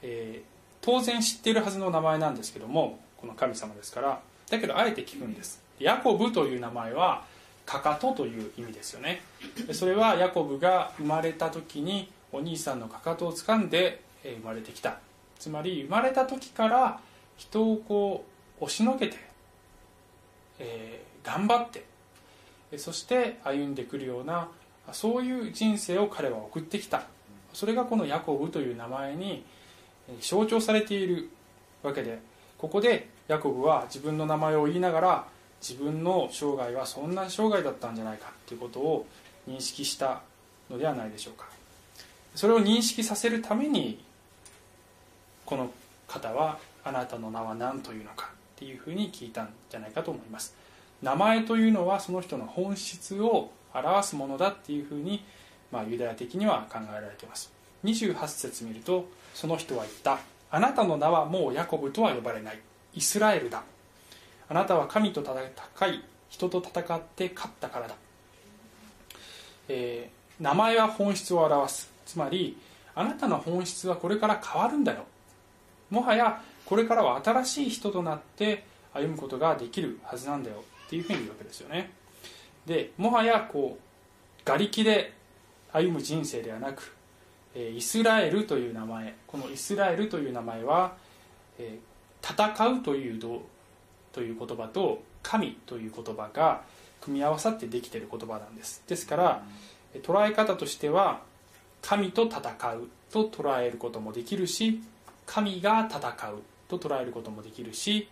[0.01, 0.43] えー、
[0.81, 4.21] 当然知っているはずの名前なんですけどもこの神様ですから。
[4.49, 5.61] だけどあえて聞くんです。
[5.77, 7.25] ヤコブという名前は
[7.65, 9.23] かかとという意味ですよね。
[9.73, 14.99] それはヤコブが生まれた時にお兄さんのかかとを掴んで生まれてきた。
[15.39, 16.99] つまり生まれた時から
[17.37, 18.25] 人をこ
[18.59, 19.17] う押しのけて、
[20.59, 21.85] えー、頑張って
[22.77, 24.47] そして歩んでくるような
[24.91, 27.03] そういう人生を彼は送ってきた。
[27.53, 29.45] それがこのヤコブという名前に
[30.19, 31.29] 象徴されている
[31.83, 32.19] わけで
[32.57, 35.25] ここでヤコブは自分の名前を言いながら
[35.61, 39.05] 自分の生涯はそんな生涯だったんじゃないかということを
[39.47, 40.21] 認識した
[40.69, 41.47] のではないでしょうか。
[42.35, 44.03] それを認識させるために
[45.45, 45.71] この
[46.07, 50.55] 方はあなたの名は何というのかっていうふうに聞いたんじゃないかと思います。
[51.01, 55.23] 名前というのはその人の本質を表すものだっていうふうに、
[55.71, 57.51] まあ、ユダヤ的には考えられています。
[57.83, 60.19] 28節見るとその人は言った。
[60.51, 62.59] あなたの名はもうヤコブとは呼ばれない。
[62.93, 63.63] イスラエルだ。
[64.47, 67.95] あなたは神と戦い人と戦って勝ったからだ、
[69.67, 71.91] えー、名前は本質を表す。
[72.05, 72.57] つまり
[72.93, 75.05] あなたの本質はこれから変わるんだよ。
[75.95, 81.91] もはやこれからは新しい人となって歩むことができるはずなんだよっていうふうに言うわけですよね。
[82.65, 85.13] でもはやこう瓦礫で
[85.71, 86.93] 歩む人生ではなく
[87.55, 90.95] イスラエルという名前このイスラエルという名前は
[92.21, 93.19] 戦うという
[94.11, 96.63] という言葉と神という言葉が
[96.99, 98.83] 組み合わさってできている言葉なんです。
[98.85, 99.43] ですから
[100.03, 101.21] 捉え方としては
[101.81, 104.81] 神と戦うと捉えることもできるし
[105.25, 108.07] 神が戦うと捉えることもできるし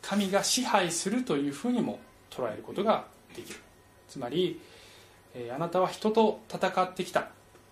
[0.00, 3.60] 神が支配するというふうにも捉えることができる。
[4.08, 4.60] つまり
[5.34, 7.28] えあなたは人と戦ってきた、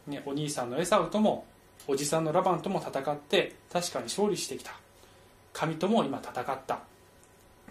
[0.07, 1.45] ね、お兄さんのエサウとも
[1.87, 4.73] おじさんのラバンとも戦って確かに勝利してきた。
[5.53, 6.81] 神とも今戦った。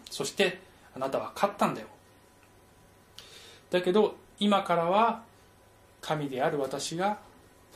[0.10, 0.60] そして
[0.95, 1.88] あなたは勝ったんだよ。
[3.71, 5.23] だけど今からは
[6.01, 7.19] 神である私が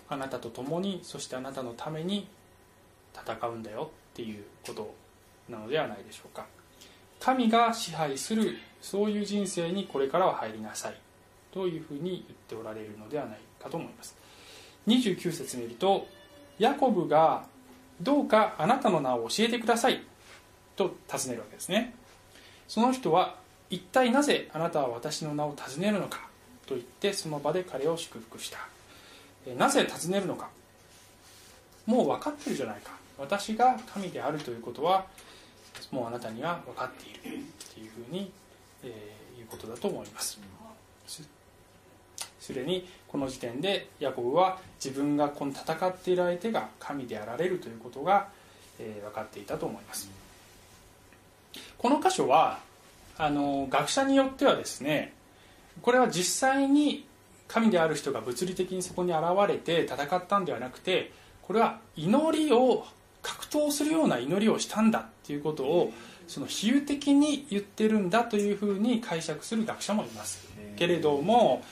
[0.10, 2.28] あなたと共にそしてあなたのために
[3.14, 4.94] 戦うんだよっていうこと
[5.50, 6.46] なのではないでしょうか。
[7.20, 10.98] 神が支配するそういう人生にこれからは入りなさい。
[11.54, 14.16] というふうに言っておられるのではないかと思います。
[14.88, 16.08] 29節見ると
[16.58, 17.46] ヤコブが
[18.02, 20.02] どうかあなたの名を教えてください
[20.76, 21.94] と尋ねるわけですね。
[22.68, 23.36] その人は
[23.70, 26.28] 一体なぜあなたは私の名を尋ねるのか
[26.66, 28.58] と言ってその場で彼を祝福した。
[29.56, 30.50] なぜ尋ねるのか。
[31.86, 32.92] もう分かってるじゃないか。
[33.18, 35.06] 私が神であるということは
[35.92, 37.44] もうあなたには分かっている。
[37.74, 38.32] というふうに、
[38.84, 40.40] えー、いうことだと思います
[42.40, 48.28] すでにこの時点でヤコブは自分がこの戦っている相手が神であられるということが、
[48.80, 50.10] えー、分かっていたと思います。
[51.78, 52.60] この箇所は
[53.18, 55.14] あの学者によってはですね
[55.82, 57.06] これは実際に
[57.48, 62.86] 神である人が物理的にそこに現れて戦ったんではなくてこれは祈りを
[63.24, 65.92] 格闘するような祈りをしたんだっていうことを
[66.28, 70.48] その比喩的に言ってるんだというふうに解釈する学者もいます。
[70.76, 71.64] けれども、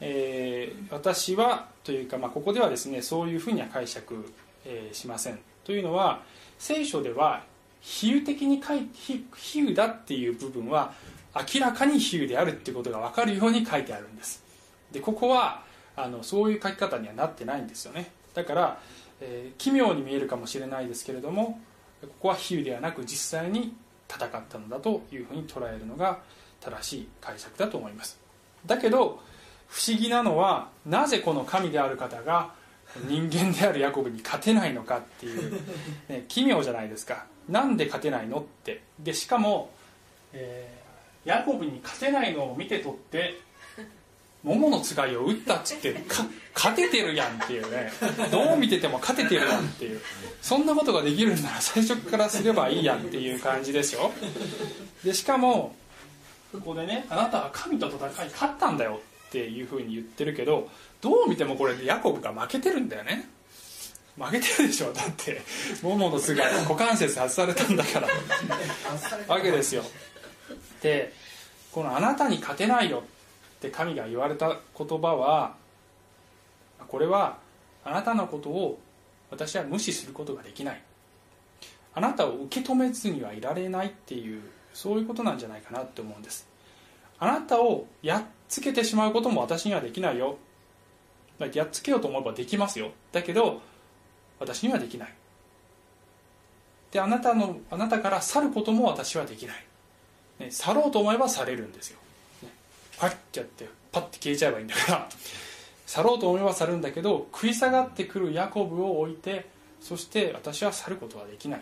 [0.00, 4.32] えー私はというか、まあ、ここではですねそういうふうには解釈、
[4.64, 5.38] えーしません。
[5.64, 6.22] というのは
[6.58, 7.44] 聖書では
[7.80, 10.92] 比喩的に書い比比喩だっていう部分は
[11.34, 14.42] 明らかに比喩であるっていうことが分かるように書いてあるんです。
[14.92, 15.62] でここは
[15.96, 18.10] あのそういう書き方にはなってないんですよね。
[18.34, 18.80] だから、
[19.20, 21.60] えー奇妙に見えるかもしれないですけれども
[22.00, 23.74] ここは比喩ではなく実際に
[24.08, 26.20] 戦ったのだというふうに捉えるのが
[26.60, 28.18] 正しい解釈だと思います。
[28.66, 29.20] だけど
[29.68, 32.52] 不思議なのはなぜこの神である方が
[33.06, 35.52] 人間であるヤコブに勝てないのかっていう、
[36.08, 37.26] ね、 奇妙じゃないですか。
[37.48, 38.82] なんで勝てないのって。
[38.98, 39.70] でしかも、
[40.32, 40.80] えー
[41.24, 43.40] ヤコブに勝てないのを見て取って
[44.42, 46.24] 桃のつがいを打ったっつってか
[46.54, 47.92] 勝ててるやんっていうね。
[48.30, 50.00] どう見てても勝ててるやんっていう。
[50.40, 54.12] そんなことができるんなら最初からすればいいやんっていう感じでしょ
[55.04, 55.74] でしかも
[56.52, 60.68] ここでねあなたは神と戦い勝ったんだよっていうふうに言ってるけど
[61.00, 63.28] どう見てもこれヤコブが負けてるんだよね。
[64.18, 64.92] 負けてるでしょ。
[64.92, 65.40] だって
[65.82, 68.08] 桃のつがい股関節外されたんだから。
[69.28, 69.84] わけですよ。
[70.82, 71.12] で
[71.72, 73.04] この「あなたに勝てないよ」
[73.60, 75.54] って神が言われた言葉は
[76.88, 77.36] これは
[77.84, 78.80] あなたのことを
[79.30, 80.82] 私は無視することができない。
[81.92, 84.40] あなたを受け止めずにはいられないっていう
[84.72, 86.48] そういうことなんじゃないかなって思うんです。
[87.18, 90.38] あなたをやっつけてしまうことも私にはできないよ。
[91.52, 92.92] やっつけようと思えばできますよ。
[93.12, 93.60] だけど
[94.38, 95.14] 私にはできない。
[96.90, 99.64] であなたのあなたから去ることも私はできない、
[100.40, 101.99] ね、去ろうと思えば去れるんですよ、
[103.00, 105.08] パッてやってパッて消えちゃえばいいんだから。
[105.86, 109.46] 去ろうと思えば去るんだけど食い下がってくるヤコブを置いて
[109.80, 111.60] そして私は去ることはできない、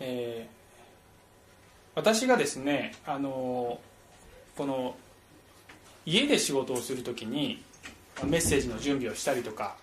[0.00, 0.58] えー
[1.94, 3.80] 私がですねあの
[4.56, 4.94] この
[6.06, 7.60] 家で仕事をするときに
[8.22, 9.74] メッセージの準備をしたりとか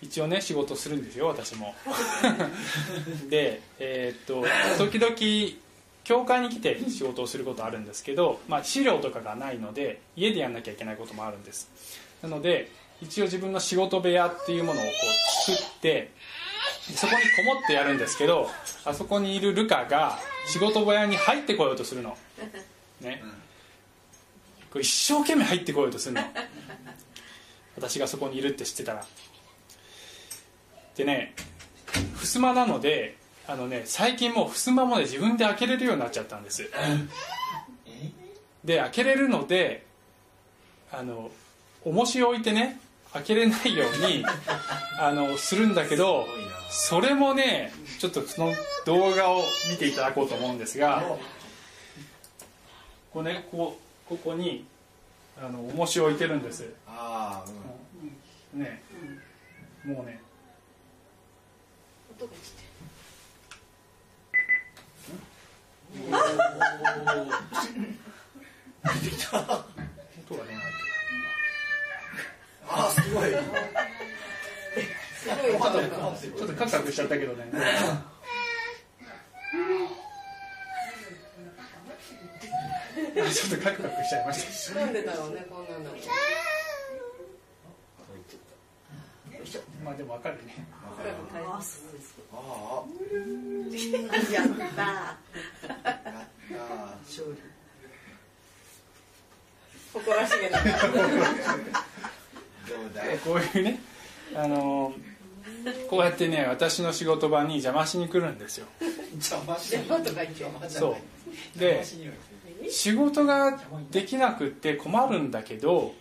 [0.00, 1.74] 一応ね仕事するんですよ私も。
[3.28, 4.46] でえーっと
[4.78, 5.14] 時々
[6.08, 11.68] 教会に来て仕事をすることあるんですけど、まあ、資料とかがないので家でやんなきゃいけないこともあるんです。
[12.22, 12.70] なので
[13.02, 14.90] 一応自分の仕事部屋っていうものをこ
[15.48, 16.10] う作って
[16.94, 18.48] そこにこもってやるんですけど
[18.86, 22.16] あそこにいるルカが仕事小屋に入ってこようとするの。
[23.02, 23.22] ね。
[24.70, 26.22] これ一生懸命入ってこようとするの。
[27.76, 29.04] 私がそこにいるって知ってたら。
[30.96, 31.34] でね
[32.16, 33.17] 襖なので
[33.48, 36.70] あのね最近もう襖もね自分で開けれるようになっちゃったんです。
[38.62, 39.86] で開けれるので
[40.92, 41.30] あの
[41.82, 42.78] 重しを置いてね
[43.14, 44.22] 開けれないように
[45.00, 46.26] あのするんだけど
[46.68, 51.02] それもねちょっとその動画を見ていただこうと思うんですが
[53.10, 54.66] こうねこうここに
[55.40, 56.70] あの重しを置いてるんです。
[56.86, 57.50] ああ
[58.54, 58.60] うん。
[58.60, 58.82] ね
[59.84, 60.20] もうね。
[62.18, 62.32] 音が
[66.08, 66.16] 出
[70.36, 70.54] ない
[72.70, 73.30] ああすごい。
[75.20, 78.02] ちょっとカクカクしちゃったけどねあ
[83.30, 85.96] ちょっとカクカクしちゃいましたなんでだろうねこんなの
[89.84, 90.66] まあでもわかるね
[92.32, 92.82] ああ
[94.32, 95.16] やった
[96.50, 96.74] あやった
[97.06, 97.38] 勝利。
[99.92, 100.58] 誇らしげな。
[100.62, 100.66] ど
[102.90, 103.18] うだい？
[103.18, 103.80] こういうね
[104.34, 104.92] あの
[105.88, 108.66] こうやってね私の仕事場に邪魔しに来るんですよ。
[109.12, 110.96] 邪魔し邪魔とか言ってそ
[111.56, 111.58] う。
[111.58, 111.84] で
[112.70, 113.58] 仕事が
[113.90, 115.94] できなくって困るんだけど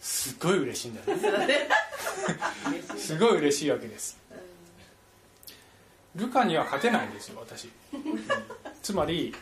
[0.00, 1.68] すごい嬉しいんだよね。
[2.96, 4.18] すごい嬉しいわけです。
[6.16, 7.70] ルカには勝てないんですよ私
[8.82, 9.34] つまり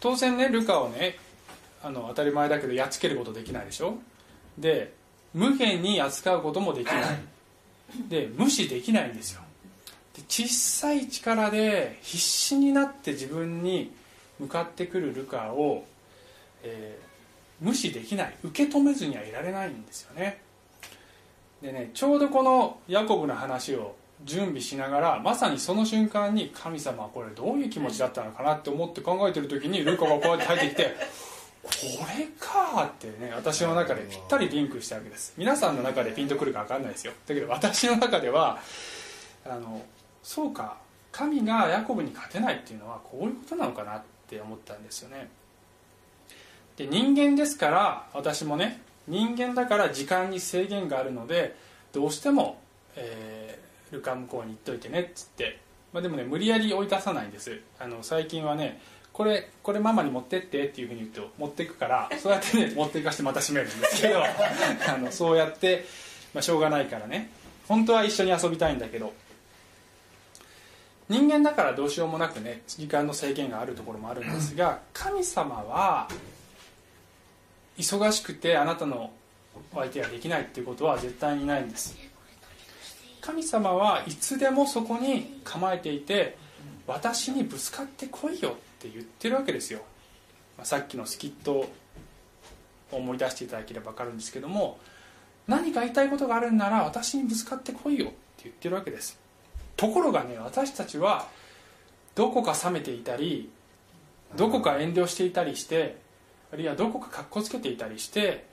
[0.00, 1.16] 当然ねルカをね
[1.82, 3.98] あの当たり前だけどやっつけることできないでしょ？
[4.58, 4.92] で
[5.34, 7.18] 無限に扱うこともできない。
[8.08, 9.40] で無視できないんですよ。
[10.16, 13.92] で小さい力で必死になって自分に
[14.38, 15.84] 向かってくるルカを、
[16.62, 17.08] えー
[17.60, 18.34] 無視できない。
[18.44, 20.40] 受け止めずにはいられないんですよね。
[21.60, 30.96] でねちょうどこのヤコブの話を準備しながらまさにその瞬間に神様はこれどういう気持ちだったのかなって思って考えてる時に ルカがこうやって入ってきて
[31.62, 31.70] こ
[32.16, 35.34] れかってね私の中でぴったりリンクしたわけです。
[35.36, 37.12] 皆さんの中でピンとくるか分かんないですよ。
[37.26, 38.58] だけど私の中では
[39.44, 39.82] あの
[40.22, 40.78] そうか
[41.12, 45.28] 神がヤコブに勝てないっていうのはこういうことなのかなって思ったんですよね。
[46.76, 51.56] で人間ですから私もね人間だから時間に制限があるので
[51.92, 52.60] どうしても、
[52.94, 53.57] え
[53.92, 55.58] ルカ向こうに行っといてねっつって、
[55.92, 57.60] まあ、でもね無理やり追い出さないんです。
[57.78, 58.80] あの最近はね
[59.12, 65.84] これこれママに持ってってっていうふうに言うと持っていくからそうやってね 持っていかしてまた閉めるんですけど あのそうやって、
[66.34, 67.30] まあ、しょうがないからね。
[67.66, 69.12] 本当は一緒に遊びたいんだけど。
[71.08, 76.06] 人間だからどうしようもなくね時間の制限があるところもあるんですが神様は
[77.78, 79.10] 忙しくてあなたの
[79.72, 81.96] お相手ができないっていうことは絶対にないんです。
[83.20, 86.36] 神様はいつでもそこに構えていて
[86.86, 89.80] 私にぶつかってこいよって言ってるわけですよ、
[90.56, 91.72] まあ、さっきのスキットを
[92.90, 94.78] 思い出していただければ分かるんですけども
[95.46, 98.14] 何か言いたいことがあるんなら私にぶつかってこいよって
[98.44, 99.18] 言ってるわけです。
[99.76, 101.28] ところがね私たちは
[102.14, 103.50] どこか冷めていたり
[104.36, 105.96] どこか遠慮していたりして
[106.52, 108.46] あるいはどこかかっこつけていたりして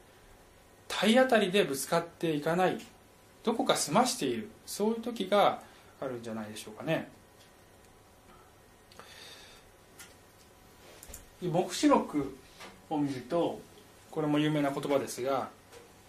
[0.87, 2.77] 体当たりでぶつかっていかない。
[3.45, 4.49] どこか済ましている。
[4.65, 5.61] そういう時が
[6.01, 7.09] あるんじゃないでしょうかね。
[11.41, 12.35] 黙示録
[12.89, 13.59] を見ると
[14.09, 15.49] これも有名な言葉ですが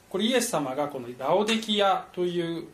[0.09, 2.68] これイエス様がこのラオデキアという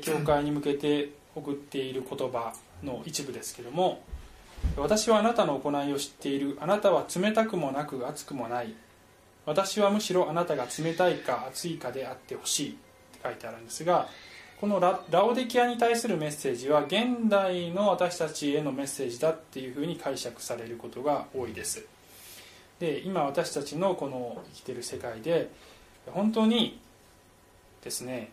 [0.00, 4.02] 教会に向けて送っている言葉の一部ですけども
[4.76, 6.58] 私はあなたの行いを知っている。
[6.60, 8.74] あなたは冷たくもなく熱くもない。
[9.46, 12.78] 私はむしろあなたが冷たいか熱いかであってほしい。
[13.24, 14.08] 書いてあるんですが
[14.60, 21.84] このララオデキアに対するメッセージは現代の私たちへのメッセージだっていうふうに解釈されることが多いです。
[22.78, 25.50] で今私たちのこの生きてる世界で
[26.06, 26.80] 本当に
[27.82, 28.30] ですね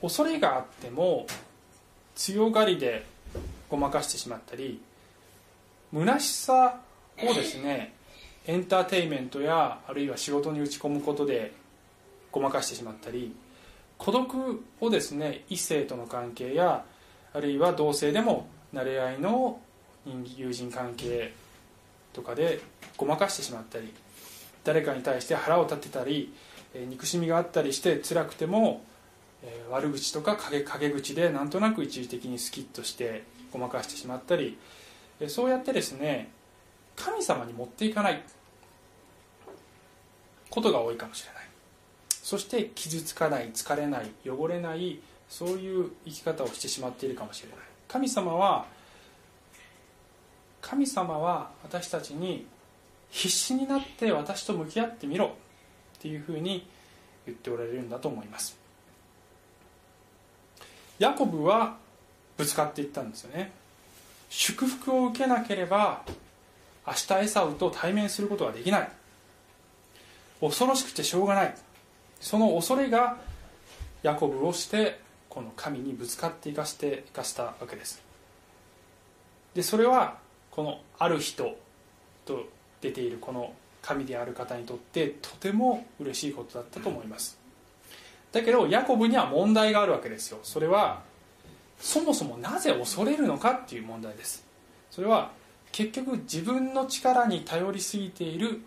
[0.00, 1.26] 恐れがあっても
[2.14, 3.04] 強がりで
[3.68, 4.80] ごまかしてしまったり
[5.92, 6.80] 虚しさ
[7.22, 7.94] をですね
[8.46, 11.52] エンターテインメントやあるいは仕事に打ち込むことで
[12.30, 13.34] ごまかしてしまったり
[13.98, 16.84] 孤独をですね異性との関係や
[17.32, 19.60] あるいは同性でも慣れ合いの
[20.36, 21.32] 友人関係
[22.12, 22.60] とかで
[22.96, 23.92] ごまかしてしまったり
[24.64, 26.32] 誰かに対して腹を立てたり
[26.74, 28.82] 憎しみがあったりして辛くても
[29.70, 34.58] 悪口とか陰陰口でなんとなく一時的にスキッとしてごまかしてしまったり
[35.28, 36.30] そうやってですね
[36.96, 38.22] 神様に持っていかない
[40.50, 41.35] ことが多いかもしれない。
[42.26, 44.98] そして傷つかない疲れない汚れない
[45.28, 47.58] そういう生き方をしてしまっているかもしれない。
[47.86, 48.66] 神様は
[50.60, 52.44] 神様は私たちに
[53.10, 55.30] 必死になって私と向き合ってみろっ
[56.00, 56.66] ていうふうに
[57.26, 58.58] 言っておられるんだと思います。
[60.98, 61.76] ヤコブは
[62.36, 63.52] ぶつかっていったんですよね。
[64.30, 66.02] 祝福を受けなければ
[66.84, 68.90] 明日エサウと対面することはできない。
[70.40, 71.54] 恐ろしくてしょうがない。
[72.20, 73.18] その恐れが
[74.02, 78.02] ヤコブをしてこの神にぶつかっていかしていかしたわけです。
[79.54, 80.18] でそれは
[80.50, 81.56] この「ある人」
[82.24, 82.44] と
[82.80, 83.52] 出ているこの
[83.82, 87.38] 神である方にとってとても嬉しいことだったと思います。
[88.32, 90.38] だけどヤコブには問題があるわけですよ。
[90.42, 91.02] それは
[91.78, 94.44] そもそもなぜ恐れるのかっていう問題です。
[94.90, 95.30] それは
[95.72, 98.62] 結局自分の力に頼りすぎている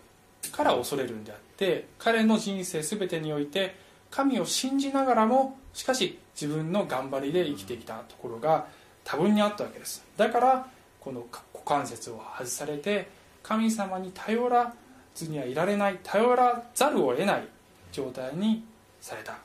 [0.52, 1.49] から恐れるんであって
[1.98, 3.76] 彼の人生全てにおいて
[4.10, 8.66] 神を信じながらもしかし自分の頑張りで生きてきたところが
[9.04, 10.04] 多分にあったわけです。
[10.16, 10.66] だから
[11.00, 13.08] この股関節を外されて
[13.42, 14.74] 神様に頼ら
[15.14, 17.48] ずにはいられない頼らざるを得ない
[17.92, 18.64] 状態に
[19.00, 19.38] された、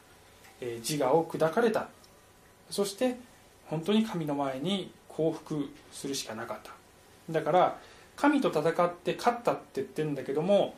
[0.61, 1.89] えー自我を砕かれた。
[2.69, 3.17] そして
[3.65, 6.71] 本当に神の前に降伏するしかなかった。
[7.29, 7.77] だから
[8.15, 10.75] 神と戦って勝ったって言ってるんだけども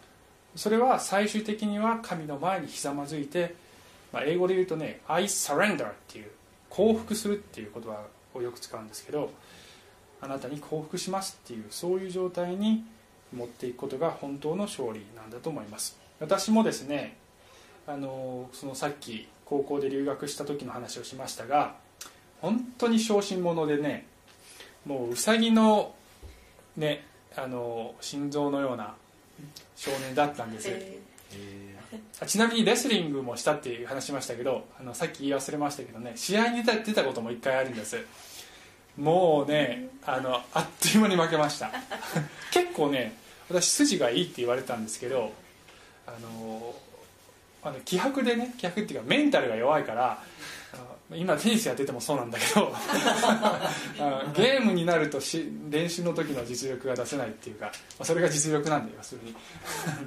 [0.55, 3.55] それは最終的には神の前にひざまずいて、
[4.11, 6.31] まあ、英語で言うとね「I surrender」っていう
[6.69, 9.31] 降伏するっていう言葉をよく使うんですけど
[10.21, 12.85] あなたに降伏しますっていうそういう状態に
[13.35, 15.97] 持っていくことが本当の勝利なんだと思います。
[16.19, 17.17] 私もですね
[17.85, 21.75] あのそのさっき高校で留学した時の話をしましたが
[22.41, 24.07] 本当に小心者でね
[24.85, 25.93] もううさぎの
[26.75, 28.95] ねあの心臓のような
[29.75, 30.99] 少年だったんです、え
[32.19, 37.97] あちなみにレスリングもしたっていう話しましたけどあのさっき言い忘れましたけどね試合に出た出たことも一回あるんです。
[38.97, 41.71] もうねあのあっという間に負けました。
[42.51, 43.15] 結構ね
[43.49, 45.31] 私筋がいいって言われたんですけど
[46.07, 46.75] あの
[47.63, 50.23] あの気迫でね気迫っていうかメンタルが弱いから
[51.15, 52.73] 今テニスやっててもそうなんだけど
[54.35, 59.35] ゲームになるとし練習の時の実力が出せないっていうか、まあ、それが実力なんだよ要するに。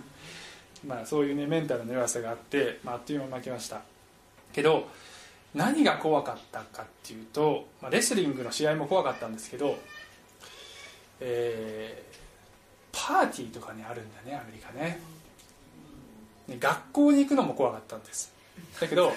[0.86, 3.82] まあそういうねメンタルの弱さがあって、まあ、あっという間に負けました。
[4.52, 4.88] けど
[5.54, 9.78] 何が怖かったかっていうと、まあ、レスリングの試合も怖かったんですけど、
[11.20, 12.10] えー
[12.92, 15.00] パーティーとかねあるんだねアメリカね。
[16.48, 18.32] ね学校に行くのも怖かったんです
[18.80, 19.12] だけど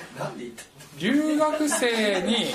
[1.00, 2.54] 留学生に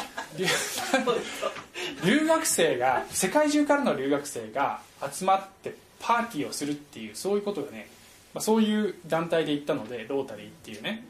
[2.04, 4.80] 留学生が世界中からの留学生が
[5.10, 7.88] 集まってパーティーをするっていうそういうことがね、
[8.34, 11.04] まあ、そういう団体で行ったのでロータリーっていうね。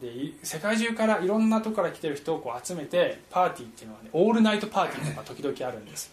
[0.00, 0.12] で
[0.44, 6.12] 世界中からいろんなとこから来てる人をこう集めてパーティーっていうのはねオールナイトパーティーとか時々あるんです。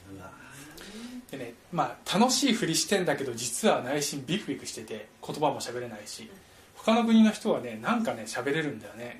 [1.32, 6.30] でねまあ楽しいふりしてんだけど実は内心ビクビクしてて言葉も喋れないし。
[6.86, 9.20] 他の国の人はねなんかね喋れるんだよね。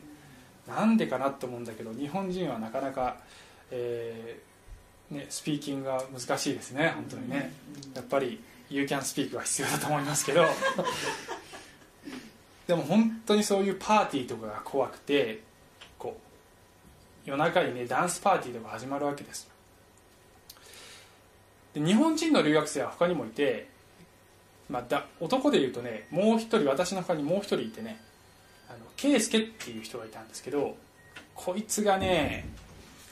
[0.68, 3.18] なんでかなと思うんだけど日本人はなかなか、
[3.72, 7.52] えーね、スピーキングが難しいですね本当にね。
[7.96, 8.40] やっぱり
[8.70, 10.46] You can speak が必要だと思いますけど。
[12.68, 15.42] でも本当にそういうパーティーとかが怖くて
[16.00, 16.18] こ
[17.26, 19.48] う夜中にねダンスパーティーとか始まるわけです
[21.76, 23.68] で日本人の留学生は他にもいて、
[24.70, 28.02] まあ、だ男でいうとねもう一人私の他にもう一人いてね
[28.68, 30.76] あの圭介っていう人がいたんですけど
[31.36, 32.48] こいつがね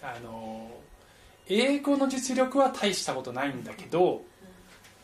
[0.01, 0.69] あの
[1.47, 4.21] 英語の実力は大したことないんだけど、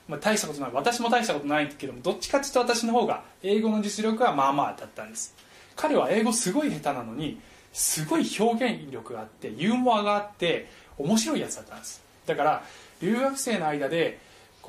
[0.07, 0.71] まあ、大したことない。
[0.73, 5.35] 私も大したことないんだけどもどっちかっていうと私の方が英語の実力はまあまあだったんです。
[5.75, 7.39] 彼は英語すごい下手なのに
[7.71, 12.01] すごい表現力があってユーモアがあって面白いやつだったんです。
[12.25, 12.63] だから
[13.01, 14.19] 留学生の間で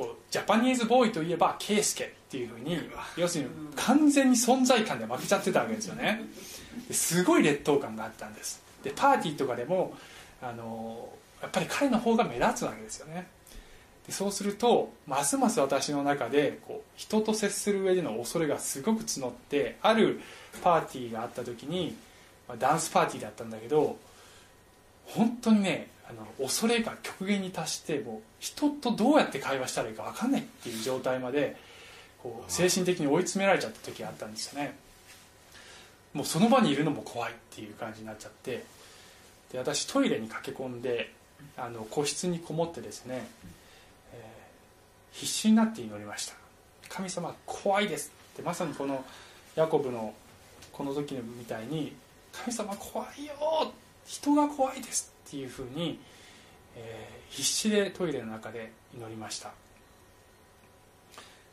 [0.00, 2.78] こうジャパニーズボーイといえば圭介っていうふうに
[3.18, 6.22] 要するに完全に存在感で負けちゃってたわけですよね。
[6.88, 8.62] ですごい劣等感があったんです。
[8.82, 9.92] でパーティーとかでも
[10.40, 11.10] あの
[11.42, 13.26] やっぱり彼の方が目立つわけですよね。
[14.06, 20.20] でそうするとますます私の中でこう人と接する上での恐れがすごく募ってある
[20.62, 21.94] パーティーがあった時に、
[22.48, 23.98] まあダンスパーティーだったんだけど
[25.04, 31.56] 本当にねあの恐れが極限に達してもう人とどうやって会話したらいいか分かんないっていう状態まで
[32.22, 34.76] こう精神的に追い詰められちゃった時があったんですよね。
[36.12, 38.64] もうその場にいるのも怖いっていう感じになっちゃって
[39.52, 41.12] で私トイレに駆け込んで
[41.56, 43.26] あの個室にこもってですね、
[44.12, 44.40] えー
[45.12, 46.34] 必死になって祈りました。
[46.88, 49.04] 神様怖いですってまさにこの
[49.56, 50.14] ヤコブの
[50.72, 51.92] この時みたいに
[52.32, 53.72] 神様怖いよ
[54.06, 56.00] 人が怖いですっていうふうに、
[56.74, 59.52] えー必死でトイレの中で祈りました。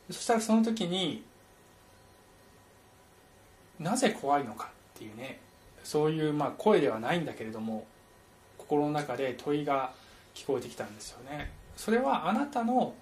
[0.10, 1.24] そしたらその時に
[3.80, 5.40] なぜ怖いのかっていうね
[5.84, 7.86] そういうまあ声ではないんだけれども
[8.58, 9.92] 心の中で問いが
[10.34, 11.52] 聞こえてきたんですよね。
[11.76, 12.96] それはあなたの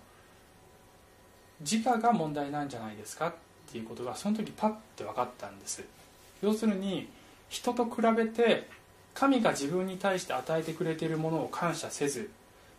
[1.62, 3.34] 自我が問題なんじゃないですかっ
[3.72, 5.82] ていうことがその時パッて分かったんです。
[6.42, 7.08] 要するに
[7.48, 8.68] 人と比べて
[9.16, 12.30] 神が自分に対して与えてくれているものを感謝せず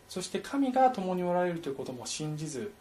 [0.08, 2.72] そして神が共におられるということも信じず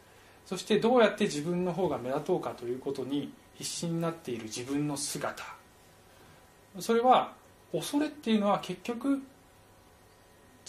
[0.46, 5.44] そしてどうやって自分の方が目立とうかということに必死になっている自分の姿。
[6.80, 7.34] それは
[7.72, 9.22] 恐れっていうのは結局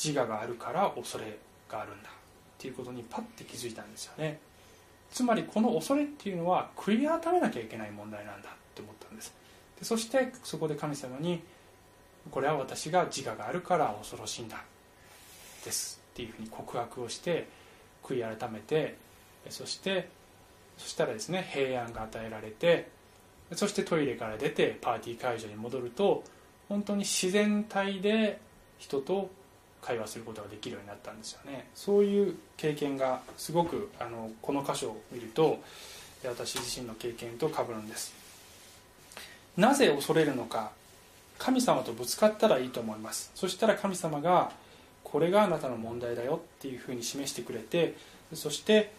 [0.03, 2.09] 自我があるから恐れがあるんだ。
[2.09, 2.13] っ
[2.59, 4.39] ていうことにパッて気づいたんですよね。
[5.11, 9.35] つまりこの恐れっていうのは悔い改めなきゃいけない問題なんだって思ったんです。
[9.79, 11.43] でそしてそこで神様に
[12.31, 14.63] これは私が自我があるから恐ろしいんだ
[15.65, 17.47] ですっていうふうに告白をして
[18.03, 18.97] 悔い改めて
[19.51, 20.09] そして
[20.79, 22.89] そしたらですね平安が与えられて
[23.55, 26.25] そしてトイレから出てパーティー会場に戻ると
[26.69, 28.41] 本当に自然体で
[28.79, 29.31] 人と
[29.81, 31.69] 会話することができるようになったんですよね。
[31.75, 35.61] そういう経験がすごくあのこの箇所を見ると
[36.25, 38.13] 私自身の経験と被るんです。
[39.57, 40.73] なぜ恐れるのか
[41.39, 43.31] 神様とぶつかったらいいと思います。
[43.35, 44.51] そしたら神様が
[45.05, 47.95] これがあなたの問題だよっていうふうに示してくれて
[48.35, 48.93] そして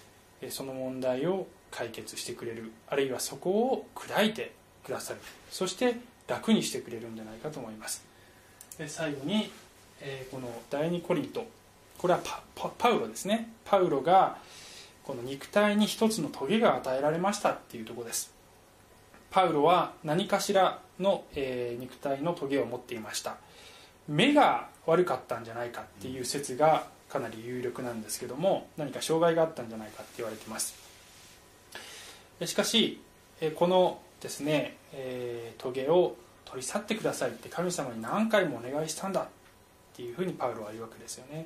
[0.49, 2.71] その問題を解決してくれる。
[2.88, 4.53] あるいはそこを砕いて
[4.85, 5.19] くださる。
[5.51, 8.05] そして楽にしてくれるんじゃないかと思います。
[8.88, 9.51] 最後に、
[10.31, 11.45] この第二コリント。
[11.97, 12.19] これは
[12.77, 13.49] パウロですね。
[13.65, 14.38] パウロが
[15.03, 18.36] この肉体に一つの棘が与えられましたっていうとこです。
[19.38, 23.38] パウロは何かしらの、えー肉体のトゲを持っていました。
[24.07, 30.73] 目が悪かったんじゃないかっていう説がかなり有力なんですけども何か障害があったんじゃないかって言われてます。
[32.47, 32.99] しかし
[33.39, 36.15] えーこのですね、えー、トゲを
[36.45, 39.25] 取り去ってくださいって神様に何回もお願いしたんだっ
[39.95, 41.45] ていうふうにパウロは言うわけですよね、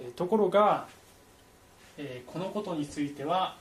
[0.00, 0.86] えーところが、
[1.98, 3.58] えーこのことについては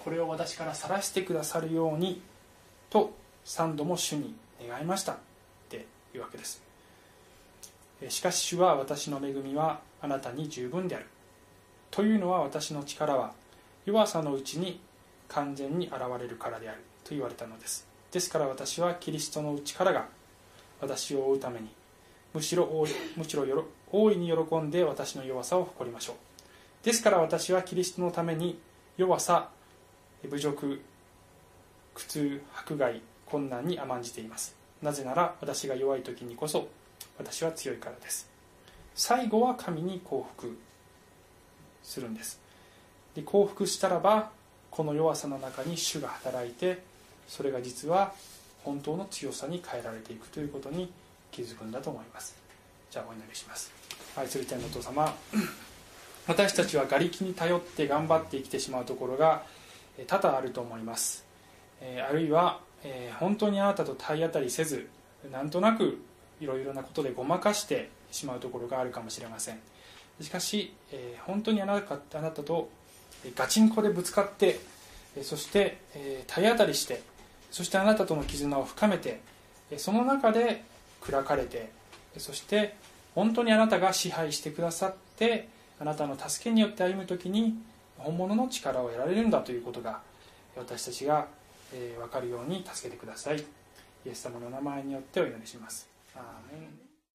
[0.00, 2.20] これを私から晒してくださるように
[2.94, 3.12] と
[3.44, 5.16] 3度も主に願いましたっ
[5.68, 5.84] て
[6.14, 6.62] いうわけです。
[8.08, 11.06] しかし主は私の恵みはあなたに十分である。
[11.90, 13.32] というのは私の力は
[13.84, 14.80] 弱さのうちに
[15.28, 17.86] 完全に現れるからであると言われたのです。
[18.12, 20.06] ですから私はキリストの力が
[20.80, 21.70] 私を追うために
[22.32, 26.16] むしろ大いむしろよろ大いに喜んで私の弱さを誇りましょう。
[26.84, 28.60] ですから私はキリストのために
[28.96, 29.48] 弱さ
[30.22, 30.80] 侮辱
[31.94, 34.54] 苦痛迫害困難に甘んじています。
[34.82, 36.68] なぜなら私が弱い時にこそ
[37.18, 38.28] 私は強いからです。
[38.94, 40.56] 最後は神に降伏
[41.82, 42.40] するんです。
[43.14, 44.30] で降伏したらば
[44.70, 46.82] この弱さの中に主が働いて
[47.28, 48.12] それが実は
[48.64, 50.92] 本当の強さに変えられていくということに
[51.30, 52.36] 気づくんだと思います。
[52.90, 53.72] じゃあお祈りします。
[54.16, 55.14] 愛する天のお父様。
[56.26, 59.42] 私たちは瓦礫に頼って頑張って生きてしまうところが
[59.98, 61.24] え多々あると思います、
[61.84, 64.88] えあるいは、え本当にあなたと体当たりせず
[65.30, 66.02] なんとなく
[66.40, 69.60] いろいろなことでごまかしてしまうところがあるかもしれません。
[70.20, 71.98] しかし、え本当にあなた
[72.30, 72.70] と
[73.36, 74.58] ガチンコでぶつかって
[75.22, 77.02] そして、え体当たりして
[77.50, 79.20] そしてあなたとの絆を深めて
[79.76, 80.64] その中で
[81.00, 81.70] 砕かれて
[82.16, 82.74] そして
[83.14, 85.48] 本当にあなたが支配してくださって
[85.80, 87.56] あなたの助けによって歩む時に
[87.98, 90.00] 本物の力を得られるんだということが
[90.56, 91.26] 私たちが、
[91.74, 93.38] えー分かるように助けてください。
[93.38, 93.42] イ
[94.08, 95.88] エス様の名前によってお祈りします。
[96.14, 96.83] アーメン。